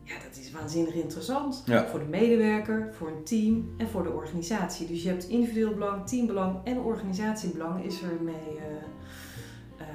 ja, 0.03 0.13
dat 0.27 0.37
is 0.39 0.51
waanzinnig 0.51 0.93
interessant. 0.93 1.63
Ja. 1.65 1.87
Voor 1.87 1.99
de 1.99 2.05
medewerker, 2.05 2.89
voor 2.93 3.07
een 3.07 3.23
team 3.23 3.69
en 3.77 3.87
voor 3.87 4.03
de 4.03 4.09
organisatie. 4.11 4.87
Dus 4.87 5.03
je 5.03 5.09
hebt 5.09 5.27
individueel 5.27 5.73
belang, 5.73 6.07
teambelang 6.07 6.55
en 6.63 6.77
organisatiebelang 6.77 7.83
is 7.85 8.01
er 8.01 8.23
mee. 8.23 8.57
eh, 8.57 9.87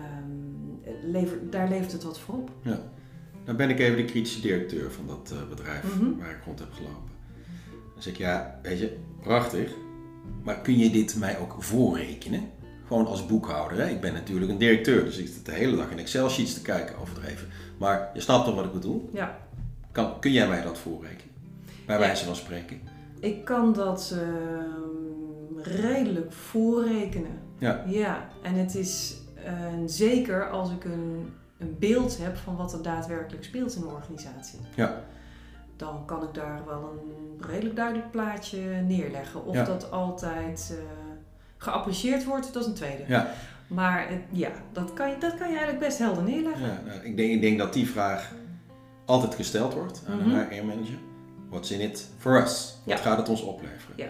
ehm, 1.12 1.50
daar 1.50 1.68
levert 1.68 1.92
het 1.92 2.02
wat 2.04 2.18
voor 2.20 2.34
op. 2.34 2.50
Dan 3.44 3.56
ben 3.56 3.70
ik 3.70 3.78
even 3.78 3.96
de 3.96 4.04
kritische 4.04 4.40
directeur 4.40 4.92
van 4.92 5.06
dat 5.06 5.30
eh, 5.32 5.48
bedrijf 5.48 5.96
Mhm. 5.98 6.18
waar 6.18 6.30
ik 6.30 6.42
rond 6.44 6.58
heb 6.58 6.72
gelopen. 6.72 7.10
Dan 7.94 8.02
zeg 8.02 8.12
ik, 8.12 8.18
ja, 8.18 8.58
weet 8.62 8.78
je, 8.78 8.96
prachtig. 9.20 9.74
Maar 10.44 10.60
kun 10.60 10.78
je 10.78 10.90
dit 10.90 11.16
mij 11.18 11.38
ook 11.38 11.54
voorrekenen? 11.58 12.40
Gewoon 12.88 13.06
als 13.06 13.26
boekhouder. 13.26 13.78
Hè? 13.78 13.88
Ik 13.88 14.00
ben 14.00 14.12
natuurlijk 14.12 14.50
een 14.50 14.58
directeur, 14.58 15.04
dus 15.04 15.16
ik 15.16 15.26
zit 15.26 15.46
de 15.46 15.52
hele 15.52 15.76
dag 15.76 15.90
in 15.90 15.98
Excel-sheets 15.98 16.54
te 16.54 16.62
kijken, 16.62 16.98
overdreven. 16.98 17.48
Maar 17.78 18.10
je 18.14 18.20
snapt 18.20 18.44
toch 18.44 18.54
wat 18.54 18.64
ik 18.64 18.72
bedoel? 18.72 19.08
Ja. 19.12 19.38
Kan, 19.92 20.20
kun 20.20 20.32
jij 20.32 20.48
mij 20.48 20.62
dat 20.62 20.78
voorrekenen? 20.78 21.34
Bij 21.86 21.94
Ja. 21.98 22.00
wijze 22.00 22.24
van 22.24 22.36
spreken. 22.36 22.80
Ik 23.20 23.44
kan 23.44 23.72
dat 23.72 24.14
ehm, 24.16 25.58
redelijk 25.62 26.32
voorrekenen. 26.32 27.38
Ja. 27.58 27.82
Ja, 27.86 28.28
en 28.42 28.54
het 28.54 28.74
is 28.74 29.16
eh, 29.44 29.52
zeker 29.86 30.50
als 30.50 30.70
ik 30.70 30.84
een, 30.84 31.32
een 31.58 31.76
beeld 31.78 32.18
heb 32.18 32.36
van 32.36 32.56
wat 32.56 32.72
er 32.72 32.82
daadwerkelijk 32.82 33.44
speelt 33.44 33.74
in 33.74 33.82
een 33.82 33.88
organisatie. 33.88 34.58
Ja. 34.74 35.00
Dan 35.76 36.04
kan 36.06 36.22
ik 36.22 36.34
daar 36.34 36.62
wel 36.66 36.92
een 36.92 37.46
redelijk 37.50 37.76
duidelijk 37.76 38.10
plaatje 38.10 38.60
neerleggen. 38.86 39.46
Of 39.46 39.54
Ja. 39.54 39.64
dat 39.64 39.90
altijd 39.90 40.74
eh, 40.78 40.84
geapprecieerd 41.58 42.24
wordt, 42.24 42.52
dat 42.52 42.62
is 42.62 42.68
een 42.68 42.74
tweede. 42.74 43.02
Ja. 43.06 43.30
Maar 43.66 44.06
eh, 44.08 44.14
ja, 44.30 44.50
dat 44.72 44.92
kan, 44.92 45.08
je, 45.10 45.16
dat 45.18 45.34
kan 45.34 45.48
je 45.50 45.56
eigenlijk 45.56 45.78
best 45.86 45.98
helder 45.98 46.22
neerleggen. 46.22 46.66
Ja, 46.66 46.82
nou, 46.86 47.00
ik, 47.04 47.16
denk, 47.16 47.30
ik 47.32 47.40
denk 47.40 47.58
dat 47.58 47.72
die 47.72 47.88
vraag 47.88 48.34
altijd 49.04 49.34
gesteld 49.34 49.74
wordt 49.74 50.02
aan 50.08 50.16
Mhm. 50.18 50.30
een 50.30 50.46
HR-manager. 50.50 50.98
What's 51.48 51.70
in 51.70 51.80
it 51.80 52.08
for 52.18 52.42
us? 52.42 52.74
Wat 52.84 52.96
Ja. 52.98 53.02
gaat 53.02 53.18
het 53.18 53.28
ons 53.28 53.42
opleveren? 53.42 53.94
Ja. 53.96 54.06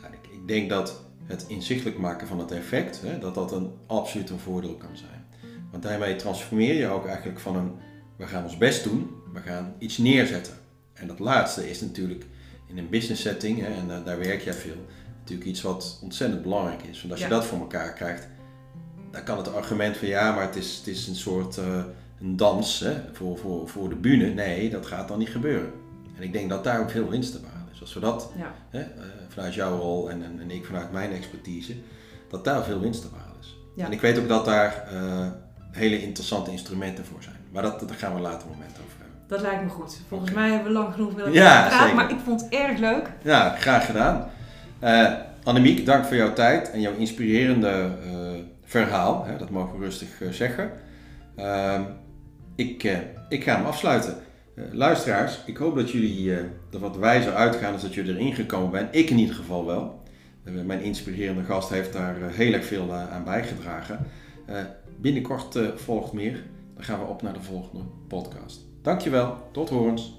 Nou, 0.00 0.06
ik, 0.12 0.30
ik 0.32 0.48
denk 0.48 0.70
dat 0.70 1.02
het 1.24 1.44
inzichtelijk 1.48 1.98
maken 1.98 2.26
van 2.26 2.38
het 2.38 2.50
effect, 2.50 3.00
hè, 3.02 3.18
dat 3.18 3.34
dat 3.34 3.52
een 3.52 3.70
absoluut 3.86 4.30
een 4.30 4.38
voordeel 4.38 4.74
kan 4.76 4.96
zijn. 4.96 5.24
Want 5.70 5.82
daarmee 5.82 6.16
transformeer 6.16 6.74
je 6.74 6.86
ook 6.88 7.06
eigenlijk 7.06 7.40
van 7.40 7.56
een, 7.56 7.72
we 8.16 8.26
gaan 8.26 8.44
ons 8.44 8.58
best 8.58 8.84
doen, 8.84 9.10
we 9.32 9.40
gaan 9.40 9.74
iets 9.78 9.98
neerzetten. 9.98 10.54
En 10.92 11.06
dat 11.06 11.18
laatste 11.18 11.70
is 11.70 11.80
natuurlijk 11.80 12.24
in 12.66 12.78
een 12.78 12.88
business 12.88 13.22
setting, 13.22 13.58
hè, 13.60 13.66
en 13.66 13.88
daar, 13.88 14.04
daar 14.04 14.18
werk 14.18 14.40
jij 14.42 14.52
veel, 14.52 14.86
natuurlijk 15.30 15.50
iets 15.50 15.62
wat 15.62 15.98
ontzettend 16.02 16.42
belangrijk 16.42 16.82
is. 16.82 16.98
Want 17.00 17.10
als 17.12 17.20
Ja. 17.20 17.26
je 17.26 17.32
dat 17.32 17.44
voor 17.44 17.58
elkaar 17.58 17.92
krijgt, 17.92 18.28
dan 19.10 19.22
kan 19.24 19.36
het 19.36 19.54
argument 19.54 19.96
van 19.96 20.08
ja, 20.08 20.32
maar 20.34 20.42
het 20.46 20.56
is, 20.56 20.76
het 20.76 20.86
is 20.86 21.06
een 21.08 21.14
soort 21.14 21.58
eh, 21.58 21.64
een 22.20 22.36
dans 22.36 22.80
hè, 22.80 22.94
voor, 23.12 23.38
voor, 23.38 23.68
voor 23.68 23.88
de 23.88 23.94
bühne. 23.94 24.26
Nee, 24.34 24.70
dat 24.70 24.86
gaat 24.86 25.08
dan 25.08 25.18
niet 25.18 25.28
gebeuren. 25.28 25.70
En 26.16 26.22
ik 26.22 26.32
denk 26.32 26.48
dat 26.50 26.64
daar 26.64 26.80
ook 26.80 26.90
veel 26.90 27.08
winst 27.08 27.32
te 27.32 27.40
behalen 27.40 27.68
is. 27.72 27.80
Als 27.80 27.94
we 27.94 28.00
dat 28.00 28.30
Ja. 28.38 28.54
hè, 28.70 28.80
eh, 28.80 28.86
vanuit 29.28 29.54
jouw 29.54 29.78
rol 29.78 30.10
en, 30.10 30.24
en, 30.24 30.40
en 30.40 30.50
ik 30.50 30.64
vanuit 30.64 30.92
mijn 30.92 31.12
expertise, 31.12 31.74
dat 32.28 32.44
daar 32.44 32.64
veel 32.64 32.80
winst 32.80 33.00
te 33.02 33.08
behalen 33.08 33.36
is. 33.40 33.56
Ja. 33.76 33.84
En 33.86 33.92
ik 33.92 34.00
weet 34.00 34.18
ook 34.18 34.28
dat 34.28 34.44
daar 34.44 34.84
eh, 34.92 35.26
hele 35.70 36.02
interessante 36.02 36.50
instrumenten 36.50 37.04
voor 37.04 37.22
zijn. 37.22 37.36
Maar 37.52 37.62
dat, 37.62 37.80
daar 37.88 37.96
gaan 37.98 38.14
we 38.14 38.20
later 38.20 38.42
een 38.48 38.52
moment 38.52 38.70
over 38.86 38.98
hebben. 39.00 39.16
Dat 39.26 39.40
lijkt 39.40 39.62
me 39.62 39.68
goed. 39.68 39.98
Volgens 40.08 40.30
mij 40.30 40.48
hebben 40.50 40.72
we 40.72 40.78
lang 40.78 40.92
genoeg 40.94 41.12
willen 41.14 41.32
Ja, 41.32 41.66
praten, 41.68 41.96
maar 41.96 42.10
ik 42.10 42.18
vond 42.24 42.40
het 42.40 42.50
erg 42.52 42.78
leuk. 42.78 43.10
Ja, 43.22 43.56
graag 43.56 43.86
gedaan. 43.86 44.30
Eh 44.80 45.28
Annemiek, 45.44 45.86
dank 45.86 46.04
voor 46.04 46.16
jouw 46.16 46.32
tijd 46.32 46.70
en 46.70 46.80
jouw 46.80 46.96
inspirerende 46.96 47.68
eh, 47.68 48.10
verhaal. 48.64 49.24
Hè, 49.24 49.36
dat 49.36 49.50
mogen 49.50 49.78
we 49.78 49.84
rustig 49.84 50.22
eh, 50.22 50.28
zeggen. 50.30 50.70
Ehm, 51.36 51.82
ik, 52.54 52.98
ik 53.28 53.44
ga 53.44 53.56
hem 53.56 53.64
afsluiten. 53.64 54.14
Luisteraars, 54.72 55.40
ik 55.46 55.56
hoop 55.56 55.76
dat 55.76 55.90
jullie 55.90 56.32
er 56.32 56.78
wat 56.78 56.96
wijzer 56.96 57.34
uitgaan 57.34 57.72
als 57.72 57.82
dat 57.82 57.94
jullie 57.94 58.14
erin 58.14 58.34
gekomen 58.34 58.70
bent. 58.70 58.94
Ik 58.94 59.10
in 59.10 59.18
ieder 59.18 59.34
geval 59.34 59.66
wel. 59.66 60.02
Mijn 60.42 60.82
inspirerende 60.82 61.44
gast 61.44 61.68
heeft 61.68 61.92
daar 61.92 62.16
heel 62.20 62.52
erg 62.52 62.64
veel 62.64 62.92
aan 62.92 63.24
bijgedragen. 63.24 64.06
Binnenkort 64.96 65.58
volgt 65.74 66.12
meer. 66.12 66.42
Dan 66.74 66.84
gaan 66.84 66.98
we 66.98 67.06
op 67.06 67.22
naar 67.22 67.32
de 67.32 67.42
volgende 67.42 67.84
podcast. 68.08 68.60
Dankjewel, 68.82 69.48
tot 69.52 69.68
horens. 69.68 70.18